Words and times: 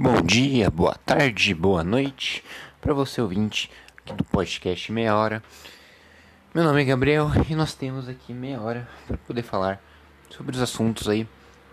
Bom 0.00 0.22
dia, 0.22 0.70
boa 0.70 0.94
tarde, 0.94 1.52
boa 1.52 1.82
noite 1.82 2.44
para 2.80 2.94
você 2.94 3.20
ouvinte 3.20 3.68
do 4.06 4.22
podcast 4.22 4.92
Meia 4.92 5.16
Hora. 5.16 5.42
Meu 6.54 6.62
nome 6.62 6.82
é 6.82 6.84
Gabriel 6.84 7.28
e 7.50 7.54
nós 7.56 7.74
temos 7.74 8.08
aqui 8.08 8.32
meia 8.32 8.60
hora 8.60 8.88
para 9.08 9.16
poder 9.16 9.42
falar 9.42 9.82
sobre 10.30 10.54
os 10.54 10.62
assuntos 10.62 11.08
aí 11.08 11.26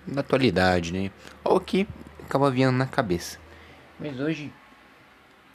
da 0.07 0.21
atualidade, 0.21 0.91
né? 0.91 1.11
Ou 1.43 1.59
que 1.59 1.87
acaba 2.23 2.49
vindo 2.49 2.71
na 2.71 2.87
cabeça. 2.87 3.37
Mas 3.99 4.19
hoje 4.19 4.51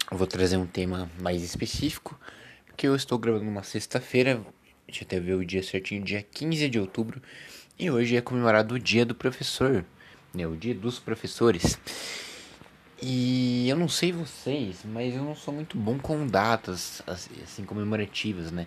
eu 0.08 0.16
vou 0.16 0.28
trazer 0.28 0.56
um 0.56 0.66
tema 0.66 1.10
mais 1.20 1.42
específico, 1.42 2.16
porque 2.66 2.86
eu 2.86 2.94
estou 2.94 3.18
gravando 3.18 3.50
uma 3.50 3.64
sexta-feira, 3.64 4.40
deixa 4.86 5.02
eu 5.02 5.06
até 5.06 5.18
ver 5.18 5.34
o 5.34 5.44
dia 5.44 5.64
certinho, 5.64 6.04
dia 6.04 6.22
15 6.22 6.68
de 6.68 6.78
outubro, 6.78 7.20
e 7.76 7.90
hoje 7.90 8.16
é 8.16 8.20
comemorado 8.20 8.76
o 8.76 8.78
Dia 8.78 9.04
do 9.04 9.14
Professor, 9.16 9.84
né? 10.32 10.46
O 10.46 10.56
Dia 10.56 10.72
dos 10.72 11.00
Professores. 11.00 11.76
E 13.02 13.68
eu 13.68 13.76
não 13.76 13.88
sei 13.88 14.12
vocês, 14.12 14.80
mas 14.84 15.14
eu 15.14 15.22
não 15.22 15.34
sou 15.34 15.54
muito 15.54 15.76
bom 15.76 15.98
com 15.98 16.26
datas 16.26 17.02
assim 17.06 17.64
comemorativas, 17.64 18.50
né? 18.50 18.66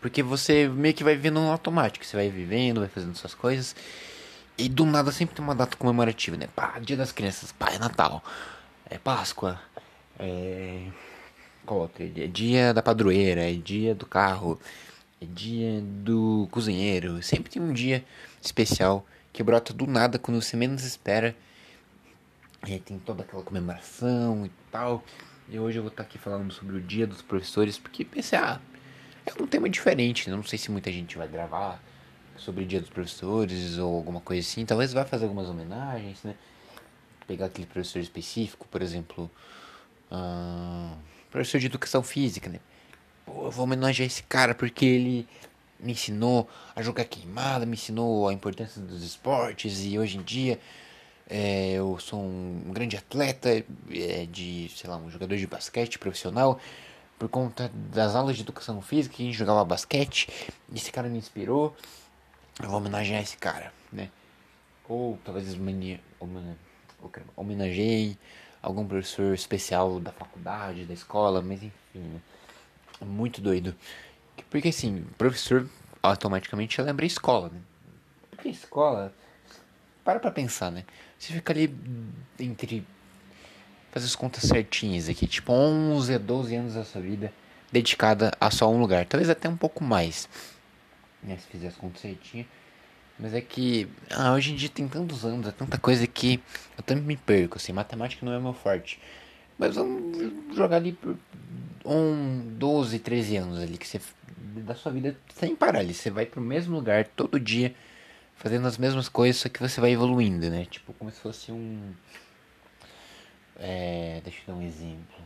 Porque 0.00 0.22
você 0.22 0.68
meio 0.68 0.94
que 0.94 1.04
vai 1.04 1.14
vivendo 1.14 1.40
no 1.40 1.50
automático, 1.50 2.04
você 2.04 2.16
vai 2.16 2.30
vivendo, 2.30 2.80
vai 2.80 2.88
fazendo 2.88 3.14
suas 3.16 3.34
coisas. 3.34 3.76
E 4.56 4.68
do 4.68 4.84
nada 4.84 5.12
sempre 5.12 5.34
tem 5.36 5.44
uma 5.44 5.54
data 5.54 5.76
comemorativa, 5.76 6.36
né? 6.36 6.48
Pá, 6.54 6.78
Dia 6.78 6.96
das 6.96 7.12
Crianças, 7.12 7.52
pá, 7.52 7.70
é 7.70 7.78
Natal, 7.78 8.24
é 8.88 8.98
Páscoa, 8.98 9.60
é. 10.18 10.86
Qual 11.64 11.80
outro? 11.80 12.02
É 12.02 12.26
dia 12.26 12.72
da 12.72 12.82
padroeira, 12.82 13.42
é 13.42 13.52
dia 13.52 13.94
do 13.94 14.06
carro, 14.06 14.58
é 15.20 15.26
dia 15.26 15.82
do 15.82 16.48
cozinheiro. 16.50 17.22
Sempre 17.22 17.50
tem 17.50 17.60
um 17.60 17.74
dia 17.74 18.02
especial 18.42 19.06
que 19.32 19.42
brota 19.42 19.74
do 19.74 19.86
nada 19.86 20.18
quando 20.18 20.40
você 20.40 20.56
menos 20.56 20.82
espera 20.82 21.36
e 22.66 22.78
tem 22.78 22.98
toda 22.98 23.22
aquela 23.22 23.42
comemoração 23.42 24.46
e 24.46 24.50
tal. 24.70 25.04
E 25.48 25.58
hoje 25.58 25.78
eu 25.78 25.82
vou 25.82 25.90
estar 25.90 26.02
aqui 26.02 26.18
falando 26.18 26.52
sobre 26.52 26.76
o 26.76 26.80
Dia 26.80 27.06
dos 27.06 27.22
Professores, 27.22 27.78
porque 27.78 28.04
pensei, 28.04 28.38
ah, 28.38 28.60
é 29.24 29.42
um 29.42 29.46
tema 29.46 29.68
diferente, 29.68 30.28
né? 30.28 30.36
Não 30.36 30.42
sei 30.42 30.58
se 30.58 30.70
muita 30.70 30.92
gente 30.92 31.16
vai 31.16 31.28
gravar 31.28 31.82
sobre 32.36 32.64
o 32.64 32.66
Dia 32.66 32.80
dos 32.80 32.90
Professores 32.90 33.78
ou 33.78 33.96
alguma 33.96 34.20
coisa 34.20 34.46
assim. 34.46 34.64
Talvez 34.64 34.92
vá 34.92 35.04
fazer 35.04 35.24
algumas 35.24 35.48
homenagens, 35.48 36.22
né? 36.22 36.34
Pegar 37.26 37.46
aquele 37.46 37.66
professor 37.66 38.00
específico, 38.00 38.66
por 38.70 38.82
exemplo, 38.82 39.30
uh, 40.10 40.96
professor 41.30 41.58
de 41.58 41.66
Educação 41.66 42.02
Física, 42.02 42.48
né? 42.48 42.60
Pô, 43.24 43.46
eu 43.46 43.50
vou 43.50 43.64
homenagear 43.64 44.06
esse 44.06 44.22
cara 44.22 44.54
porque 44.54 44.84
ele 44.84 45.28
me 45.78 45.92
ensinou 45.92 46.48
a 46.74 46.82
jogar 46.82 47.04
queimada, 47.04 47.64
me 47.64 47.74
ensinou 47.74 48.28
a 48.28 48.32
importância 48.32 48.80
dos 48.80 49.02
esportes 49.02 49.84
e 49.84 49.98
hoje 49.98 50.18
em 50.18 50.22
dia 50.22 50.58
é, 51.28 51.72
eu 51.72 51.98
sou 51.98 52.20
um 52.20 52.72
grande 52.72 52.96
atleta 52.96 53.50
é, 53.50 54.26
de, 54.26 54.70
sei 54.74 54.88
lá, 54.88 54.96
um 54.96 55.10
jogador 55.10 55.36
de 55.36 55.46
basquete 55.46 55.98
profissional 55.98 56.58
por 57.18 57.28
conta 57.28 57.70
das 57.74 58.14
aulas 58.14 58.36
de 58.36 58.42
educação 58.42 58.80
física 58.80 59.16
que 59.16 59.22
a 59.22 59.26
gente 59.26 59.36
jogava 59.36 59.62
basquete. 59.64 60.28
Esse 60.74 60.90
cara 60.90 61.08
me 61.08 61.18
inspirou. 61.18 61.76
Eu 62.62 62.70
vou 62.70 62.78
homenagear 62.78 63.22
esse 63.22 63.36
cara, 63.36 63.72
né? 63.92 64.10
Ou 64.88 65.18
talvez 65.22 65.54
homenageei 67.36 68.16
algum 68.62 68.86
professor 68.86 69.34
especial 69.34 70.00
da 70.00 70.12
faculdade, 70.12 70.86
da 70.86 70.94
escola, 70.94 71.42
mas 71.42 71.62
enfim, 71.62 71.72
né? 71.94 72.20
é 73.00 73.04
muito 73.04 73.40
doido. 73.40 73.74
Porque 74.48 74.68
assim, 74.68 75.04
professor 75.18 75.68
automaticamente 76.02 76.80
lembra 76.80 77.04
escola, 77.04 77.50
né? 77.50 77.60
Porque 78.30 78.48
escola 78.48 79.12
para 80.08 80.18
pra 80.18 80.30
pensar, 80.30 80.70
né? 80.70 80.84
Você 81.18 81.34
fica 81.34 81.52
ali 81.52 81.74
entre. 82.40 82.82
Fazer 83.92 84.06
as 84.06 84.16
contas 84.16 84.44
certinhas 84.44 85.06
aqui, 85.06 85.26
tipo 85.26 85.52
11 85.52 86.14
a 86.14 86.18
12 86.18 86.56
anos 86.56 86.74
da 86.74 86.84
sua 86.84 87.02
vida 87.02 87.30
dedicada 87.70 88.32
a 88.40 88.50
só 88.50 88.70
um 88.70 88.80
lugar. 88.80 89.04
Talvez 89.04 89.28
até 89.28 89.50
um 89.50 89.56
pouco 89.56 89.84
mais, 89.84 90.26
né? 91.22 91.36
Se 91.36 91.46
fizer 91.48 91.68
as 91.68 91.76
contas 91.76 92.00
certinhas. 92.00 92.46
Mas 93.18 93.34
é 93.34 93.42
que 93.42 93.86
ah, 94.10 94.32
hoje 94.32 94.52
em 94.52 94.56
dia 94.56 94.70
tem 94.70 94.88
tantos 94.88 95.26
anos, 95.26 95.46
é 95.46 95.52
tanta 95.52 95.76
coisa 95.76 96.06
que 96.06 96.40
eu 96.78 96.82
também 96.82 97.04
me 97.04 97.16
perco, 97.16 97.58
assim, 97.58 97.72
matemática 97.72 98.24
não 98.24 98.32
é 98.32 98.40
meu 98.40 98.54
forte. 98.54 98.98
Mas 99.58 99.74
vamos 99.74 100.32
jogar 100.56 100.76
ali 100.76 100.92
por 100.92 101.18
um 101.84 102.54
12, 102.56 102.98
13 102.98 103.36
anos 103.36 103.58
ali 103.58 103.76
que 103.76 103.86
você 103.86 104.00
da 104.56 104.74
sua 104.74 104.90
vida 104.90 105.14
sem 105.34 105.54
parar 105.54 105.80
ali, 105.80 105.92
você 105.92 106.10
vai 106.10 106.24
pro 106.24 106.40
mesmo 106.40 106.76
lugar 106.76 107.06
todo 107.08 107.38
dia 107.38 107.74
fazendo 108.38 108.66
as 108.66 108.78
mesmas 108.78 109.08
coisas, 109.08 109.42
só 109.42 109.48
que 109.48 109.60
você 109.60 109.80
vai 109.80 109.92
evoluindo, 109.92 110.48
né? 110.48 110.64
Tipo, 110.64 110.92
como 110.94 111.10
se 111.10 111.20
fosse 111.20 111.52
um. 111.52 111.92
É, 113.56 114.20
deixa 114.24 114.38
eu 114.46 114.54
dar 114.54 114.60
um 114.60 114.66
exemplo. 114.66 115.18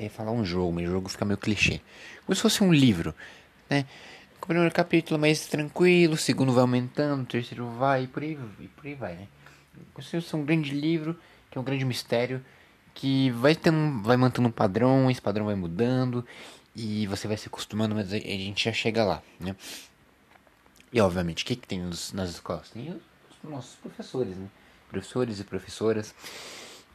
Ia 0.00 0.10
falar 0.10 0.32
um 0.32 0.44
jogo, 0.44 0.72
mas 0.72 0.88
o 0.88 0.92
jogo 0.92 1.08
fica 1.08 1.24
meio 1.24 1.38
clichê. 1.38 1.80
Como 2.24 2.34
se 2.34 2.42
fosse 2.42 2.64
um 2.64 2.72
livro, 2.72 3.14
né? 3.68 3.84
O 4.42 4.46
primeiro 4.46 4.74
capítulo 4.74 5.20
mais 5.20 5.46
tranquilo, 5.46 6.14
o 6.14 6.16
segundo 6.16 6.52
vai 6.52 6.62
aumentando, 6.62 7.22
o 7.22 7.26
terceiro 7.26 7.68
vai, 7.72 8.04
e 8.04 8.06
por 8.08 8.22
aí, 8.22 8.38
e 8.58 8.66
por 8.68 8.86
aí 8.86 8.94
vai, 8.94 9.14
né? 9.14 9.28
Como 9.92 10.04
se 10.04 10.20
fosse 10.20 10.34
um 10.34 10.44
grande 10.44 10.72
livro, 10.72 11.16
que 11.50 11.58
é 11.58 11.60
um 11.60 11.64
grande 11.64 11.84
mistério, 11.84 12.44
que 12.94 13.30
vai, 13.30 13.54
tendo, 13.54 14.02
vai 14.02 14.16
mantendo 14.16 14.48
um 14.48 14.50
padrão, 14.50 15.10
esse 15.10 15.20
padrão 15.20 15.44
vai 15.44 15.54
mudando, 15.54 16.26
e 16.74 17.06
você 17.06 17.28
vai 17.28 17.36
se 17.36 17.46
acostumando, 17.46 17.94
mas 17.94 18.12
a 18.12 18.18
gente 18.18 18.64
já 18.64 18.72
chega 18.72 19.04
lá, 19.04 19.22
né? 19.38 19.54
E 20.92 21.00
obviamente, 21.00 21.42
o 21.42 21.46
que, 21.46 21.56
que 21.56 21.66
tem 21.66 21.80
nos, 21.80 22.12
nas 22.12 22.30
escolas? 22.30 22.70
Tem 22.70 22.90
os 22.90 23.50
nossos 23.50 23.76
professores, 23.76 24.36
né? 24.36 24.46
Professores 24.90 25.40
e 25.40 25.44
professoras. 25.44 26.14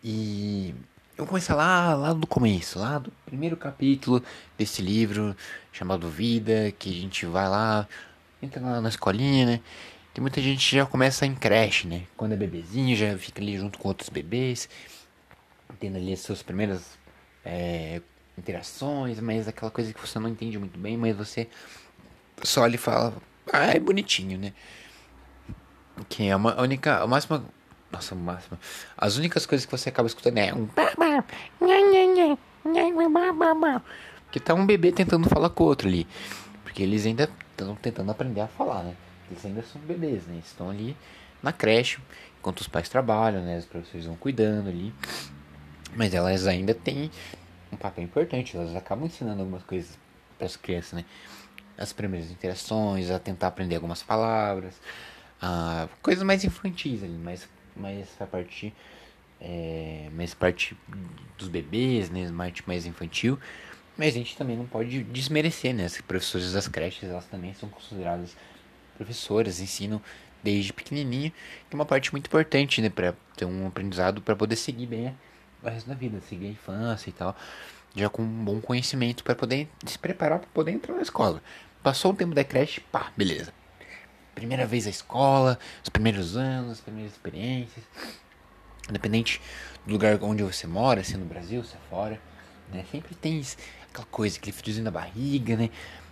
E 0.03 0.75
eu 1.18 1.25
vou 1.25 1.28
começar 1.28 1.56
lá, 1.56 1.96
lá 1.96 2.13
do 2.13 2.28
começo, 2.28 2.78
lá 2.78 3.00
do 3.00 3.12
primeiro 3.25 3.57
capítulo 3.57 4.24
desse 4.56 4.84
livro 4.84 5.36
chamado 5.72 6.07
Vida, 6.07 6.72
que 6.78 6.91
a 6.91 7.02
gente 7.02 7.25
vai 7.25 7.50
lá, 7.50 7.88
entra 8.40 8.62
lá 8.62 8.80
na 8.80 8.90
escolinha, 8.90 9.46
né? 9.46 9.62
Tem 10.13 10.22
muita 10.22 10.41
gente 10.41 10.69
que 10.69 10.75
já 10.75 10.86
começa 10.86 11.25
em 11.25 11.34
creche, 11.34 11.88
né? 11.88 12.03
Quando 12.16 12.34
é 12.34 12.36
bebezinho, 12.36 12.96
já 12.96 13.18
fica 13.18 13.41
ali 13.41 13.57
junto 13.57 13.80
com 13.80 13.88
outros 13.88 14.09
bebês, 14.09 14.69
tendo 15.80 15.97
ali 15.97 16.13
as 16.13 16.19
suas 16.19 16.44
primeiras 16.44 16.97
é, 17.44 18.00
interações, 18.38 19.19
mas 19.19 19.47
aquela 19.47 19.72
coisa 19.72 19.91
que 19.91 20.00
você 20.00 20.19
não 20.19 20.30
entende 20.30 20.59
muito 20.59 20.78
bem, 20.78 20.97
mas 20.97 21.16
você 21.16 21.47
só 22.44 22.66
lhe 22.68 22.78
fala, 22.78 23.13
ah, 23.52 23.68
é 23.68 23.80
bonitinho, 23.80 24.38
né? 24.38 24.53
Que 26.09 26.28
é 26.28 26.35
uma 26.35 26.53
a 26.53 26.62
única. 26.62 26.97
A 26.97 27.08
máxima. 27.08 27.44
Nossa, 27.91 28.13
a 28.13 28.18
máxima. 28.18 28.59
As 28.97 29.18
únicas 29.18 29.46
coisas 29.46 29.66
que 29.66 29.72
você 29.72 29.90
acaba 29.90 30.08
escutando 30.08 30.38
é 30.38 30.53
um. 30.53 30.68
Que 34.31 34.40
tá 34.40 34.53
um 34.53 34.66
bebê 34.66 34.91
tentando 34.91 35.30
falar 35.30 35.50
com 35.50 35.63
o 35.63 35.68
outro 35.68 35.88
ali. 35.88 36.06
Porque 36.63 36.84
eles 36.84 37.06
ainda 37.06 37.30
estão 37.52 37.75
tentando 37.75 38.12
aprender 38.12 38.41
a 38.41 38.47
falar, 38.47 38.84
né? 38.84 38.96
Eles 39.31 39.46
ainda 39.46 39.63
são 39.63 39.81
bebês, 39.81 40.25
né? 40.28 40.36
Eles 40.36 40.47
estão 40.47 40.69
ali 40.69 40.96
na 41.41 41.52
creche, 41.53 42.00
enquanto 42.40 42.59
os 42.59 42.68
pais 42.68 42.90
trabalham, 42.90 43.41
né? 43.44 43.57
Os 43.57 43.66
professores 43.66 44.06
vão 44.06 44.16
cuidando 44.16 44.69
ali. 44.69 44.94
Mas 45.96 46.13
elas 46.13 46.46
ainda 46.46 46.74
têm 46.74 47.09
um 47.72 47.78
papel 47.78 48.03
importante. 48.03 48.56
Elas 48.56 48.75
acabam 48.75 49.06
ensinando 49.06 49.41
algumas 49.41 49.63
coisas 49.63 49.97
para 50.38 50.46
as 50.46 50.56
crianças, 50.56 50.94
né? 50.94 51.06
As 51.78 51.94
primeiras 51.94 52.32
interações, 52.32 53.10
a 53.12 53.20
tentar 53.20 53.48
aprender 53.48 53.76
algumas 53.76 54.02
palavras, 54.02 54.80
a 55.42 55.88
coisas 56.02 56.24
mais 56.24 56.44
infantis 56.44 57.04
ali, 57.04 57.14
mais, 57.14 57.48
mais 57.76 58.10
a 58.20 58.26
parte, 58.26 58.74
é, 59.40 60.10
mais 60.14 60.34
parte 60.34 60.76
dos 61.38 61.48
bebês, 61.48 62.10
né, 62.10 62.32
parte 62.36 62.68
mais 62.68 62.86
infantil. 62.86 63.40
Mas 63.96 64.16
a 64.16 64.18
gente 64.18 64.38
também 64.38 64.56
não 64.56 64.66
pode 64.66 65.04
desmerecer, 65.06 65.74
né? 65.74 65.86
As 65.86 66.00
professoras 66.02 66.54
das 66.54 66.68
creches, 66.68 67.10
elas 67.10 67.26
também 67.26 67.54
são 67.56 67.68
consideradas 67.68 68.38
professoras, 68.96 69.60
ensinam 69.60 70.00
desde 70.44 70.72
pequenininho, 70.72 71.32
que 71.32 71.74
é 71.74 71.76
uma 71.76 71.86
parte 71.86 72.12
muito 72.12 72.28
importante, 72.28 72.82
né, 72.82 72.90
para 72.90 73.16
ter 73.36 73.46
um 73.46 73.68
aprendizado 73.68 74.22
para 74.22 74.36
poder 74.36 74.56
seguir 74.56 74.86
bem 74.86 75.16
o 75.63 75.68
resto 75.68 75.90
da 75.90 75.96
vida, 75.96 76.22
seguir 76.22 76.46
a 76.46 76.50
infância 76.50 77.10
e 77.10 77.13
tal, 77.13 77.36
já 77.96 78.07
com 78.07 78.22
um 78.22 78.46
bom 78.46 78.62
conhecimento 78.62 79.24
para 79.24 79.36
poder 79.36 79.68
se 79.86 79.98
preparar 79.98 80.40
para 80.40 80.50
poder 80.50 80.72
entrar 80.72 80.96
na 80.96 81.01
escola. 81.01 81.42
Passou 81.83 82.12
o 82.12 82.15
tempo 82.15 82.33
da 82.33 82.44
creche, 82.44 82.81
pá, 82.81 83.12
beleza. 83.15 83.53
Primeira 84.35 84.65
vez 84.65 84.85
à 84.85 84.89
escola, 84.89 85.57
os 85.83 85.89
primeiros 85.89 86.38
anos, 86.38 86.74
as 86.74 86.81
primeiras 86.81 87.13
experiências. 87.13 87.83
Independente 88.89 89.41
do 89.85 89.94
lugar 89.94 90.18
onde 90.21 90.44
você 90.44 90.68
mora, 90.68 91.03
se 91.03 91.15
é 91.15 91.18
no 91.18 91.25
Brasil, 91.25 91.63
se 91.63 91.75
é 91.75 91.79
fora, 91.89 92.21
né? 92.71 92.85
Sempre 92.91 93.15
tem 93.15 93.41
aquela 93.89 94.06
coisa, 94.07 94.38
aquele 94.38 94.56
friozinho 94.56 94.85
na 94.85 94.91
barriga, 94.91 95.56
né? 95.56 95.69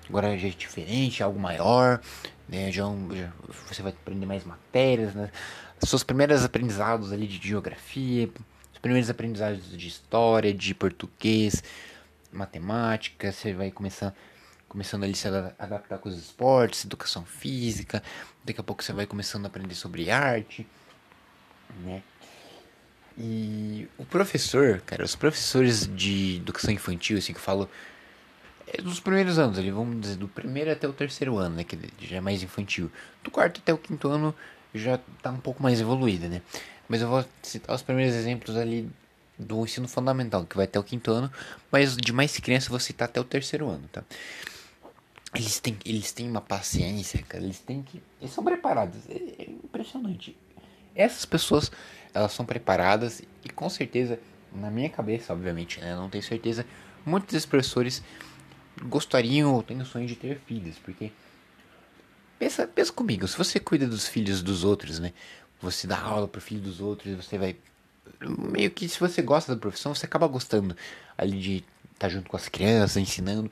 Agora 0.09 0.37
já 0.37 0.47
é 0.47 0.51
diferente, 0.51 1.21
é 1.21 1.25
algo 1.25 1.39
maior, 1.39 2.01
né? 2.47 2.71
Já, 2.71 2.83
é 2.83 3.17
já, 3.17 3.31
você 3.67 3.81
vai 3.81 3.91
aprender 3.91 4.25
mais 4.25 4.43
matérias, 4.43 5.13
né? 5.13 5.31
Primeiras 6.05 6.43
aprendizados 6.43 7.11
ali 7.11 7.27
de 7.27 7.47
geografia, 7.47 8.29
os 8.73 8.79
primeiros 8.79 9.09
aprendizados 9.09 9.77
de 9.77 9.87
história, 9.87 10.53
de 10.53 10.73
português, 10.73 11.63
matemática, 12.31 13.31
você 13.31 13.53
vai 13.53 13.71
começar 13.71 14.13
começando 14.67 15.03
ali 15.03 15.15
se 15.15 15.27
adaptar 15.27 15.97
com 15.97 16.09
os 16.09 16.17
esportes, 16.17 16.85
educação 16.85 17.25
física, 17.25 18.01
daqui 18.43 18.59
a 18.59 18.63
pouco 18.63 18.83
você 18.83 18.93
vai 18.93 19.05
começando 19.05 19.45
a 19.45 19.47
aprender 19.47 19.75
sobre 19.75 20.09
arte, 20.09 20.67
né? 21.83 22.01
E 23.17 23.87
o 23.97 24.05
professor, 24.05 24.81
cara, 24.81 25.03
os 25.03 25.15
professores 25.15 25.87
de 25.95 26.37
educação 26.37 26.73
infantil, 26.73 27.17
assim 27.17 27.31
que 27.31 27.39
eu 27.39 27.43
falo, 27.43 27.69
é 28.67 28.81
dos 28.81 28.99
primeiros 28.99 29.39
anos, 29.39 29.57
ali, 29.57 29.71
vamos 29.71 30.01
dizer, 30.01 30.17
do 30.17 30.27
primeiro 30.27 30.71
até 30.71 30.87
o 30.87 30.93
terceiro 30.93 31.37
ano, 31.37 31.55
né, 31.55 31.63
que 31.63 31.77
já 32.01 32.17
é 32.17 32.21
mais 32.21 32.43
infantil. 32.43 32.91
Do 33.23 33.31
quarto 33.31 33.61
até 33.61 33.73
o 33.73 33.77
quinto 33.77 34.09
ano 34.09 34.35
já 34.73 34.99
tá 35.21 35.31
um 35.31 35.39
pouco 35.39 35.63
mais 35.63 35.79
evoluída, 35.79 36.27
né? 36.27 36.41
Mas 36.89 37.01
eu 37.01 37.07
vou 37.07 37.23
citar 37.41 37.75
os 37.75 37.81
primeiros 37.81 38.13
exemplos 38.13 38.57
ali 38.57 38.89
do 39.39 39.63
ensino 39.63 39.87
fundamental, 39.87 40.45
que 40.45 40.55
vai 40.55 40.65
até 40.65 40.79
o 40.79 40.83
quinto 40.83 41.11
ano, 41.11 41.31
mas 41.71 41.95
de 41.95 42.11
mais 42.11 42.37
criança 42.37 42.67
eu 42.67 42.71
vou 42.71 42.79
citar 42.79 43.07
até 43.07 43.19
o 43.19 43.23
terceiro 43.23 43.69
ano, 43.69 43.87
tá? 43.91 44.03
Eles 45.35 45.59
têm, 45.59 45.77
eles 45.85 46.11
têm 46.11 46.29
uma 46.29 46.41
paciência, 46.41 47.21
cara, 47.23 47.43
eles 47.43 47.59
têm 47.59 47.81
que. 47.81 48.01
Eles 48.21 48.33
são 48.33 48.43
preparados, 48.43 48.97
é, 49.09 49.43
é 49.43 49.49
impressionante. 49.49 50.35
Essas 50.95 51.25
pessoas, 51.25 51.71
elas 52.13 52.31
são 52.31 52.45
preparadas 52.45 53.21
e 53.43 53.49
com 53.49 53.69
certeza, 53.69 54.19
na 54.53 54.71
minha 54.71 54.89
cabeça, 54.89 55.33
obviamente, 55.33 55.79
né, 55.81 55.93
não 55.93 56.09
tenho 56.09 56.23
certeza, 56.23 56.65
muitos 57.05 57.45
professores 57.45 58.01
gostariam 58.83 59.53
ou 59.53 59.61
têm 59.61 59.81
o 59.81 59.85
sonho 59.85 60.07
de 60.07 60.15
ter 60.15 60.39
filhos, 60.45 60.77
porque 60.79 61.11
pensa, 62.39 62.65
pensa 62.65 62.93
comigo, 62.93 63.27
se 63.27 63.37
você 63.37 63.59
cuida 63.59 63.85
dos 63.85 64.07
filhos 64.07 64.41
dos 64.41 64.63
outros, 64.63 64.99
né, 64.99 65.11
você 65.61 65.85
dá 65.85 65.99
aula 65.99 66.27
pro 66.27 66.39
filho 66.39 66.61
dos 66.61 66.79
outros, 66.79 67.13
você 67.15 67.37
vai 67.37 67.57
meio 68.21 68.71
que 68.71 68.87
se 68.87 68.99
você 68.99 69.21
gosta 69.21 69.53
da 69.53 69.59
profissão, 69.59 69.93
você 69.93 70.05
acaba 70.05 70.27
gostando 70.27 70.75
ali 71.17 71.39
de 71.39 71.55
estar 71.57 72.07
tá 72.07 72.09
junto 72.09 72.29
com 72.29 72.37
as 72.37 72.47
crianças, 72.47 72.97
ensinando. 72.97 73.51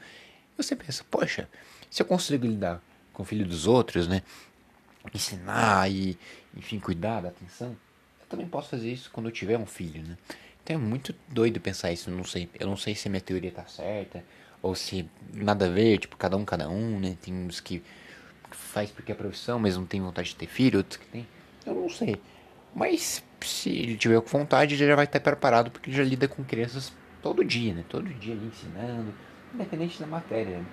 Você 0.58 0.76
pensa, 0.76 1.04
poxa, 1.10 1.50
se 1.90 2.02
eu 2.02 2.06
consigo 2.06 2.46
lidar 2.46 2.82
com 3.12 3.24
o 3.24 3.26
filho 3.26 3.46
dos 3.46 3.68
outros, 3.68 4.08
né? 4.08 4.22
Ensinar 5.14 5.90
e, 5.92 6.18
enfim, 6.56 6.80
cuidar 6.80 7.22
da 7.22 7.30
atenção, 7.30 7.76
eu 8.22 8.28
também 8.28 8.48
posso 8.48 8.70
fazer 8.70 8.92
isso 8.92 9.10
quando 9.12 9.28
eu 9.28 9.32
tiver 9.32 9.58
um 9.58 9.66
filho, 9.66 10.02
né? 10.04 10.18
Então 10.64 10.76
é 10.76 10.80
muito 10.80 11.14
doido 11.28 11.60
pensar 11.60 11.92
isso, 11.92 12.10
não 12.10 12.24
sei, 12.24 12.50
eu 12.58 12.66
não 12.66 12.78
sei 12.78 12.96
se 12.96 13.08
a 13.08 13.12
minha 13.12 13.22
teoria 13.22 13.52
tá 13.52 13.66
certa 13.66 14.24
ou 14.62 14.74
se 14.74 15.10
nada 15.34 15.66
a 15.66 15.70
ver, 15.70 15.98
tipo, 15.98 16.16
cada 16.16 16.38
um 16.38 16.46
cada 16.46 16.70
um, 16.70 17.00
né? 17.00 17.18
Tem 17.22 17.34
uns 17.34 17.60
que 17.60 17.84
faz 18.50 18.90
porque 18.90 19.12
é 19.12 19.16
profissão, 19.16 19.60
mas 19.60 19.76
não 19.76 19.86
tem 19.86 20.00
vontade 20.02 20.30
de 20.30 20.36
ter 20.36 20.48
filho, 20.48 20.78
outros 20.78 20.98
que 20.98 21.06
tem. 21.08 21.28
Eu 21.66 21.76
não 21.76 21.90
sei. 21.90 22.20
Mas 22.74 23.22
se 23.42 23.70
ele 23.70 23.98
tiver 23.98 24.22
com 24.22 24.30
vontade, 24.30 24.76
ele 24.76 24.88
já 24.88 24.96
vai 24.96 25.06
estar 25.06 25.20
preparado 25.20 25.70
porque 25.70 25.90
ele 25.90 25.98
já 25.98 26.04
lida 26.04 26.28
com 26.28 26.44
crianças 26.44 26.94
todo 27.22 27.44
dia, 27.44 27.74
né? 27.74 27.84
Todo 27.90 28.08
dia 28.10 28.34
ali 28.34 28.46
ensinando, 28.46 29.14
independente 29.54 30.00
da 30.00 30.08
matéria. 30.08 30.58
Né? 30.58 30.66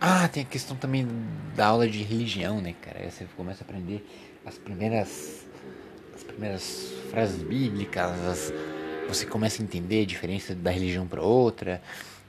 Ah, 0.00 0.28
tem 0.28 0.42
a 0.42 0.46
questão 0.46 0.76
também 0.76 1.06
da 1.54 1.66
aula 1.66 1.88
de 1.88 2.02
religião, 2.02 2.60
né, 2.60 2.74
cara? 2.80 3.00
Aí 3.00 3.10
você 3.10 3.26
começa 3.36 3.62
a 3.62 3.64
aprender 3.64 4.04
as 4.44 4.58
primeiras 4.58 5.46
as 6.14 6.22
primeiras 6.22 6.92
frases 7.10 7.42
bíblicas, 7.42 8.20
as, 8.26 8.52
você 9.08 9.26
começa 9.26 9.60
a 9.60 9.64
entender 9.64 10.02
a 10.02 10.06
diferença 10.06 10.54
da 10.54 10.70
religião 10.70 11.06
para 11.06 11.20
outra, 11.20 11.82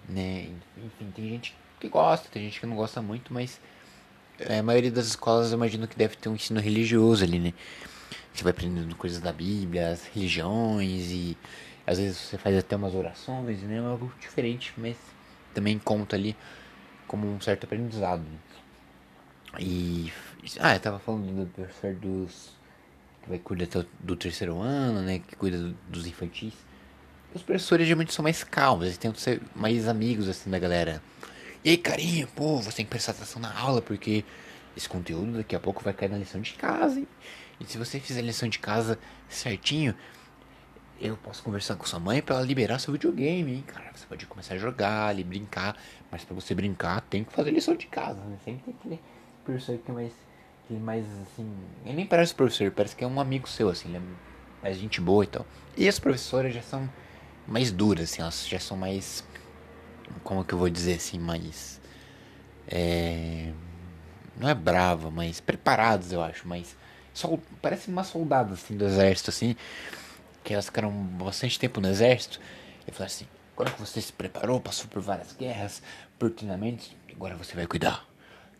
né? 0.09 0.47
Enfim, 0.77 1.11
tem 1.15 1.29
gente 1.29 1.55
que 1.79 1.87
gosta, 1.87 2.27
tem 2.31 2.43
gente 2.43 2.59
que 2.59 2.65
não 2.65 2.75
gosta 2.75 3.01
muito, 3.01 3.33
mas 3.33 3.59
é, 4.39 4.59
a 4.59 4.63
maioria 4.63 4.91
das 4.91 5.07
escolas 5.07 5.51
eu 5.51 5.57
imagino 5.57 5.87
que 5.87 5.95
deve 5.95 6.15
ter 6.15 6.29
um 6.29 6.35
ensino 6.35 6.59
religioso 6.59 7.23
ali, 7.23 7.39
né? 7.39 7.53
Você 8.33 8.43
vai 8.43 8.51
aprendendo 8.51 8.95
coisas 8.95 9.21
da 9.21 9.31
Bíblia, 9.31 9.91
as 9.91 10.05
religiões 10.07 11.11
e 11.11 11.37
às 11.85 11.97
vezes 11.99 12.17
você 12.17 12.37
faz 12.37 12.57
até 12.57 12.75
umas 12.75 12.95
orações, 12.95 13.61
né? 13.61 13.77
É 13.77 13.79
algo 13.79 14.11
diferente, 14.19 14.73
mas 14.77 14.95
também 15.53 15.77
conta 15.77 16.15
ali 16.15 16.35
como 17.07 17.27
um 17.27 17.39
certo 17.39 17.65
aprendizado. 17.65 18.23
E. 19.59 20.11
Ah, 20.59 20.75
eu 20.75 20.79
tava 20.79 20.99
falando 20.99 21.45
do 21.45 21.51
professor 21.51 21.93
dos. 21.93 22.51
que 23.21 23.29
vai 23.29 23.39
cuidar 23.39 23.85
do 23.99 24.15
terceiro 24.15 24.59
ano, 24.59 25.01
né? 25.01 25.19
Que 25.19 25.35
cuida 25.35 25.73
dos 25.87 26.05
infantis. 26.05 26.53
Os 27.33 27.43
professores 27.43 27.85
geralmente 27.85 28.13
são 28.13 28.23
mais 28.23 28.43
calmos, 28.43 28.85
eles 28.85 28.97
tentam 28.97 29.19
ser 29.19 29.41
mais 29.53 29.89
amigos 29.89 30.29
assim 30.29 30.49
da 30.49 30.57
galera. 30.57 31.01
E 31.65 31.71
aí, 31.71 31.77
carinha, 31.77 32.27
pô, 32.27 32.61
você 32.61 32.77
tem 32.77 32.85
que 32.85 32.91
prestar 32.91 33.11
atenção 33.11 33.41
na 33.41 33.53
aula, 33.53 33.81
porque 33.81 34.23
esse 34.77 34.87
conteúdo 34.87 35.37
daqui 35.37 35.55
a 35.55 35.59
pouco 35.59 35.83
vai 35.83 35.93
cair 35.93 36.09
na 36.09 36.17
lição 36.17 36.39
de 36.39 36.53
casa, 36.53 36.99
hein? 36.99 37.07
E 37.59 37.65
se 37.65 37.77
você 37.77 37.99
fizer 37.99 38.19
a 38.19 38.23
lição 38.23 38.47
de 38.47 38.59
casa 38.59 38.97
certinho, 39.27 39.93
eu 40.99 41.17
posso 41.17 41.43
conversar 41.43 41.75
com 41.75 41.85
sua 41.85 41.99
mãe 41.99 42.21
para 42.21 42.35
ela 42.35 42.45
liberar 42.45 42.79
seu 42.79 42.93
videogame, 42.93 43.53
hein, 43.53 43.63
cara? 43.65 43.91
Você 43.93 44.05
pode 44.05 44.25
começar 44.25 44.55
a 44.55 44.57
jogar 44.57 45.07
ali, 45.07 45.23
brincar, 45.23 45.77
mas 46.11 46.23
para 46.23 46.33
você 46.33 46.55
brincar 46.55 47.01
tem 47.01 47.23
que 47.23 47.33
fazer 47.33 47.51
lição 47.51 47.75
de 47.75 47.87
casa, 47.87 48.21
né? 48.21 48.37
Sempre 48.43 48.63
tem 48.63 48.75
aquele 48.79 49.01
professor 49.43 49.77
que 49.77 49.91
é 49.91 49.93
mais, 49.93 50.13
que 50.67 50.75
é 50.75 50.79
mais 50.79 51.05
assim. 51.21 51.51
Ele 51.85 51.95
nem 51.95 52.05
parece 52.05 52.33
professor, 52.33 52.71
parece 52.71 52.95
que 52.95 53.03
é 53.03 53.07
um 53.07 53.19
amigo 53.19 53.47
seu, 53.47 53.69
assim, 53.69 53.89
ele 53.89 53.97
é 53.97 54.01
mais 54.63 54.77
gente 54.77 55.01
boa 55.01 55.23
e 55.23 55.27
tal. 55.27 55.45
E 55.77 55.87
as 55.87 55.99
professoras 55.99 56.53
já 56.53 56.61
são 56.61 56.89
mais 57.47 57.71
duras, 57.71 58.11
assim, 58.11 58.21
elas 58.21 58.47
já 58.47 58.59
são 58.59 58.77
mais 58.77 59.23
como 60.23 60.43
que 60.43 60.53
eu 60.53 60.57
vou 60.57 60.69
dizer 60.69 60.95
assim, 60.95 61.19
mais. 61.19 61.79
É, 62.67 63.51
não 64.37 64.49
é 64.49 64.53
brava, 64.53 65.11
mas 65.11 65.39
preparados, 65.39 66.11
eu 66.11 66.21
acho, 66.21 66.47
mas. 66.47 66.75
Sol, 67.13 67.39
parece 67.61 67.89
uma 67.89 68.03
soldada 68.03 68.53
assim 68.53 68.75
do 68.75 68.85
exército, 68.85 69.29
assim. 69.29 69.55
Que 70.45 70.53
elas 70.53 70.67
ficaram 70.67 70.89
bastante 70.91 71.59
tempo 71.59 71.81
no 71.81 71.89
exército. 71.89 72.39
E 72.87 72.91
falaram 72.91 73.13
assim: 73.13 73.27
agora 73.53 73.71
que 73.71 73.81
você 73.81 73.99
se 73.99 74.13
preparou, 74.13 74.61
passou 74.61 74.87
por 74.87 75.01
várias 75.01 75.33
guerras, 75.33 75.83
por 76.17 76.31
treinamentos, 76.31 76.95
agora 77.11 77.35
você 77.35 77.53
vai 77.53 77.67
cuidar 77.67 78.07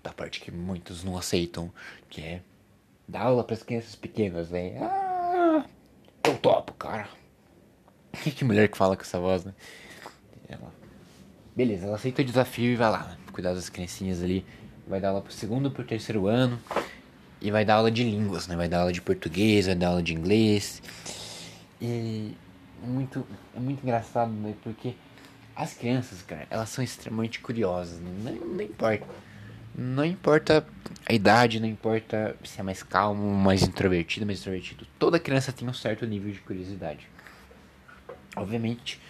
da 0.04 0.12
parte 0.12 0.42
que 0.42 0.52
muitos 0.52 1.02
não 1.02 1.18
aceitam, 1.18 1.72
que 2.10 2.22
é 2.22 2.42
dar 3.08 3.22
aula 3.22 3.44
para 3.44 3.56
as 3.56 3.64
crianças 3.64 3.96
pequenas, 3.96 4.50
né? 4.50 4.78
Ah, 4.82 5.66
eu 6.26 6.38
topo, 6.38 6.74
cara. 6.74 7.08
Que 8.36 8.44
mulher 8.44 8.68
que 8.68 8.78
fala 8.78 8.98
com 8.98 9.04
essa 9.04 9.20
voz, 9.20 9.46
né? 9.46 9.54
Ela 10.50 10.72
Beleza, 11.56 11.86
ela 11.86 11.96
aceita 11.96 12.22
o 12.22 12.26
desafio 12.26 12.74
e 12.74 12.76
vai 12.76 12.92
lá, 12.92 13.04
né? 13.04 13.18
cuidar 13.32 13.54
das 13.54 13.70
criancinhas 13.70 14.22
ali. 14.22 14.46
Vai 14.86 15.00
dar 15.00 15.10
aula 15.10 15.22
pro 15.22 15.32
segundo 15.32 15.72
pro 15.72 15.86
terceiro 15.86 16.28
ano. 16.28 16.60
E 17.42 17.50
vai 17.50 17.64
dar 17.64 17.76
aula 17.76 17.92
de 17.92 18.04
línguas, 18.04 18.48
né? 18.48 18.56
Vai 18.56 18.68
dar 18.68 18.80
aula 18.80 18.92
de 18.92 19.02
português, 19.02 19.66
vai 19.66 19.76
dar 19.76 19.90
aula 19.90 20.04
de 20.04 20.14
inglês. 20.14 20.82
E 21.82 22.36
muito, 22.82 23.26
é 23.56 23.60
muito 23.60 23.84
engraçado, 23.84 24.32
né? 24.32 24.54
Porque 24.64 24.96
as 25.56 25.74
crianças, 25.74 26.22
cara, 26.22 26.48
elas 26.50 26.70
são 26.70 26.84
extremamente 26.84 27.40
curiosas. 27.40 28.00
Né? 28.00 28.38
Não, 28.40 28.48
não 28.48 28.62
importa. 28.62 29.08
Não 29.78 30.06
importa 30.06 30.66
a 31.06 31.14
idade, 31.14 31.60
não 31.60 31.68
importa 31.68 32.36
se 32.44 32.60
é 32.60 32.64
mais 32.64 32.82
calmo, 32.82 33.34
mais 33.34 33.62
introvertido, 33.62 34.26
mais 34.26 34.40
extrovertido. 34.40 34.88
Toda 34.98 35.20
criança 35.20 35.52
tem 35.52 35.68
um 35.68 35.74
certo 35.74 36.06
nível 36.06 36.32
de 36.32 36.40
curiosidade. 36.40 37.08
Obviamente, 38.38 39.02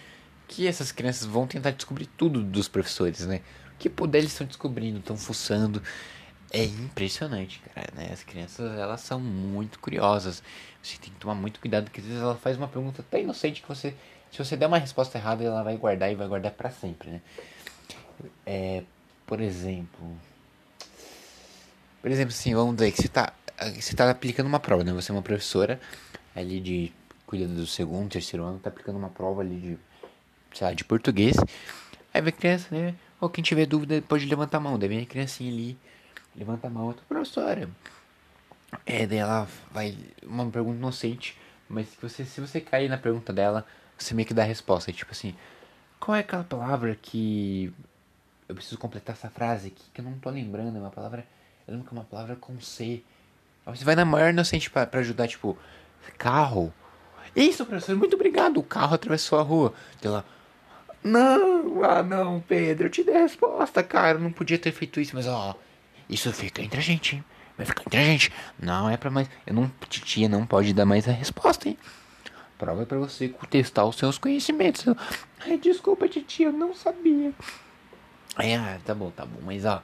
que 0.48 0.66
essas 0.66 0.90
crianças 0.90 1.24
vão 1.24 1.46
tentar 1.46 1.70
descobrir 1.70 2.06
tudo 2.06 2.42
dos 2.42 2.68
professores, 2.68 3.26
né? 3.26 3.42
O 3.74 3.78
que 3.78 3.88
puder 3.88 4.18
eles 4.18 4.32
estão 4.32 4.46
descobrindo, 4.46 4.98
estão 4.98 5.16
fuçando. 5.16 5.82
É 6.52 6.64
impressionante, 6.64 7.60
cara, 7.74 7.88
né? 7.94 8.08
As 8.12 8.22
crianças, 8.22 8.78
elas 8.78 9.00
são 9.00 9.20
muito 9.20 9.78
curiosas. 9.78 10.42
Você 10.82 10.96
tem 10.98 11.12
que 11.12 11.18
tomar 11.18 11.34
muito 11.34 11.60
cuidado, 11.60 11.84
porque 11.84 12.00
às 12.00 12.06
vezes 12.06 12.22
ela 12.22 12.36
faz 12.36 12.56
uma 12.56 12.68
pergunta 12.68 13.04
tão 13.10 13.20
inocente 13.20 13.62
que 13.62 13.68
você... 13.68 13.94
Se 14.30 14.38
você 14.38 14.56
der 14.56 14.66
uma 14.66 14.78
resposta 14.78 15.18
errada, 15.18 15.42
ela 15.44 15.62
vai 15.62 15.76
guardar 15.76 16.10
e 16.10 16.14
vai 16.14 16.26
guardar 16.28 16.52
para 16.52 16.70
sempre, 16.70 17.10
né? 17.10 17.20
É, 18.44 18.82
por 19.26 19.40
exemplo... 19.40 20.16
Por 22.00 22.10
exemplo, 22.10 22.32
assim, 22.32 22.54
vamos 22.54 22.76
dizer 22.76 22.92
que 22.92 23.02
você 23.02 23.08
tá, 23.08 23.32
você 23.74 23.96
tá 23.96 24.10
aplicando 24.10 24.46
uma 24.46 24.60
prova, 24.60 24.84
né? 24.84 24.92
Você 24.92 25.10
é 25.10 25.14
uma 25.14 25.22
professora 25.22 25.80
ali 26.34 26.60
de... 26.60 26.92
Cuida 27.26 27.48
do 27.48 27.66
segundo, 27.66 28.08
terceiro 28.08 28.44
ano, 28.44 28.60
tá 28.60 28.70
aplicando 28.70 28.96
uma 28.96 29.08
prova 29.08 29.40
ali 29.40 29.56
de 29.56 29.78
sei 30.56 30.66
lá, 30.66 30.72
de 30.72 30.84
português. 30.84 31.36
Aí 32.12 32.20
vem 32.20 32.32
a 32.32 32.36
criança, 32.36 32.68
né? 32.70 32.94
Ou 33.20 33.28
quem 33.28 33.44
tiver 33.44 33.66
dúvida 33.66 34.02
pode 34.08 34.24
levantar 34.26 34.58
a 34.58 34.60
mão. 34.60 34.78
Daí 34.78 34.88
vem 34.88 35.02
a 35.02 35.06
criancinha 35.06 35.52
ali, 35.52 35.76
levanta 36.36 36.66
a 36.66 36.70
mão, 36.70 36.86
outra 36.86 37.04
professora. 37.08 37.68
É, 38.84 39.06
daí 39.06 39.18
ela 39.18 39.48
vai. 39.70 39.96
Uma 40.22 40.50
pergunta 40.50 40.76
inocente, 40.76 41.36
mas 41.68 41.88
se 41.88 41.96
você, 42.00 42.24
se 42.24 42.40
você 42.40 42.60
cair 42.60 42.88
na 42.88 42.98
pergunta 42.98 43.32
dela, 43.32 43.66
você 43.96 44.14
meio 44.14 44.26
que 44.26 44.34
dá 44.34 44.42
a 44.42 44.46
resposta. 44.46 44.92
Tipo 44.92 45.12
assim, 45.12 45.34
qual 45.98 46.16
é 46.16 46.20
aquela 46.20 46.44
palavra 46.44 46.96
que. 47.00 47.72
Eu 48.48 48.54
preciso 48.54 48.78
completar 48.78 49.16
essa 49.16 49.28
frase 49.28 49.68
aqui 49.68 49.84
que 49.92 50.00
eu 50.00 50.04
não 50.04 50.18
tô 50.18 50.30
lembrando. 50.30 50.76
É 50.76 50.80
uma 50.80 50.90
palavra. 50.90 51.26
Eu 51.66 51.74
lembro 51.74 51.88
que 51.88 51.94
é 51.94 51.98
uma 51.98 52.04
palavra 52.04 52.36
com 52.36 52.60
C. 52.60 53.02
Você 53.66 53.84
vai 53.84 53.96
na 53.96 54.04
maior 54.04 54.30
inocente 54.30 54.70
pra, 54.70 54.86
pra 54.86 55.00
ajudar, 55.00 55.26
tipo, 55.26 55.58
carro. 56.16 56.72
Isso, 57.34 57.66
professor, 57.66 57.96
muito 57.96 58.14
obrigado. 58.14 58.58
O 58.58 58.62
carro 58.62 58.94
atravessou 58.94 59.38
a 59.40 59.42
rua. 59.42 59.74
Ela, 60.00 60.24
não, 61.02 61.82
ah 61.84 62.02
não, 62.02 62.40
Pedro, 62.40 62.86
eu 62.86 62.90
te 62.90 63.02
dei 63.02 63.16
a 63.16 63.20
resposta, 63.20 63.82
cara. 63.82 64.18
Eu 64.18 64.22
não 64.22 64.32
podia 64.32 64.58
ter 64.58 64.72
feito 64.72 65.00
isso, 65.00 65.14
mas 65.14 65.26
ó, 65.26 65.56
isso 66.08 66.32
fica 66.32 66.62
entre 66.62 66.78
a 66.78 66.82
gente, 66.82 67.16
hein? 67.16 67.24
Vai 67.56 67.66
ficar 67.66 67.82
entre 67.86 67.98
a 67.98 68.04
gente. 68.04 68.32
Não 68.58 68.88
é 68.88 68.96
pra 68.96 69.10
mais. 69.10 69.28
Eu 69.46 69.54
não. 69.54 69.70
Titia 69.88 70.28
não 70.28 70.46
pode 70.46 70.72
dar 70.72 70.84
mais 70.84 71.08
a 71.08 71.12
resposta, 71.12 71.68
hein? 71.68 71.78
Prova 72.58 72.82
é 72.82 72.86
pra 72.86 72.98
você 72.98 73.28
testar 73.50 73.84
os 73.84 73.96
seus 73.96 74.16
conhecimentos. 74.18 74.84
Ai, 75.40 75.58
desculpa, 75.58 76.08
titia, 76.08 76.46
eu 76.46 76.52
não 76.52 76.74
sabia. 76.74 77.32
É, 78.38 78.78
tá 78.84 78.94
bom, 78.94 79.10
tá 79.10 79.26
bom, 79.26 79.40
mas 79.44 79.64
ó. 79.64 79.82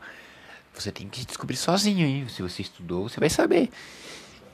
Você 0.75 0.91
tem 0.91 1.07
que 1.07 1.25
descobrir 1.25 1.57
sozinho, 1.57 2.07
hein? 2.07 2.27
Se 2.29 2.41
você 2.41 2.63
estudou, 2.63 3.09
você 3.09 3.21
vai 3.21 3.29
saber. 3.29 3.69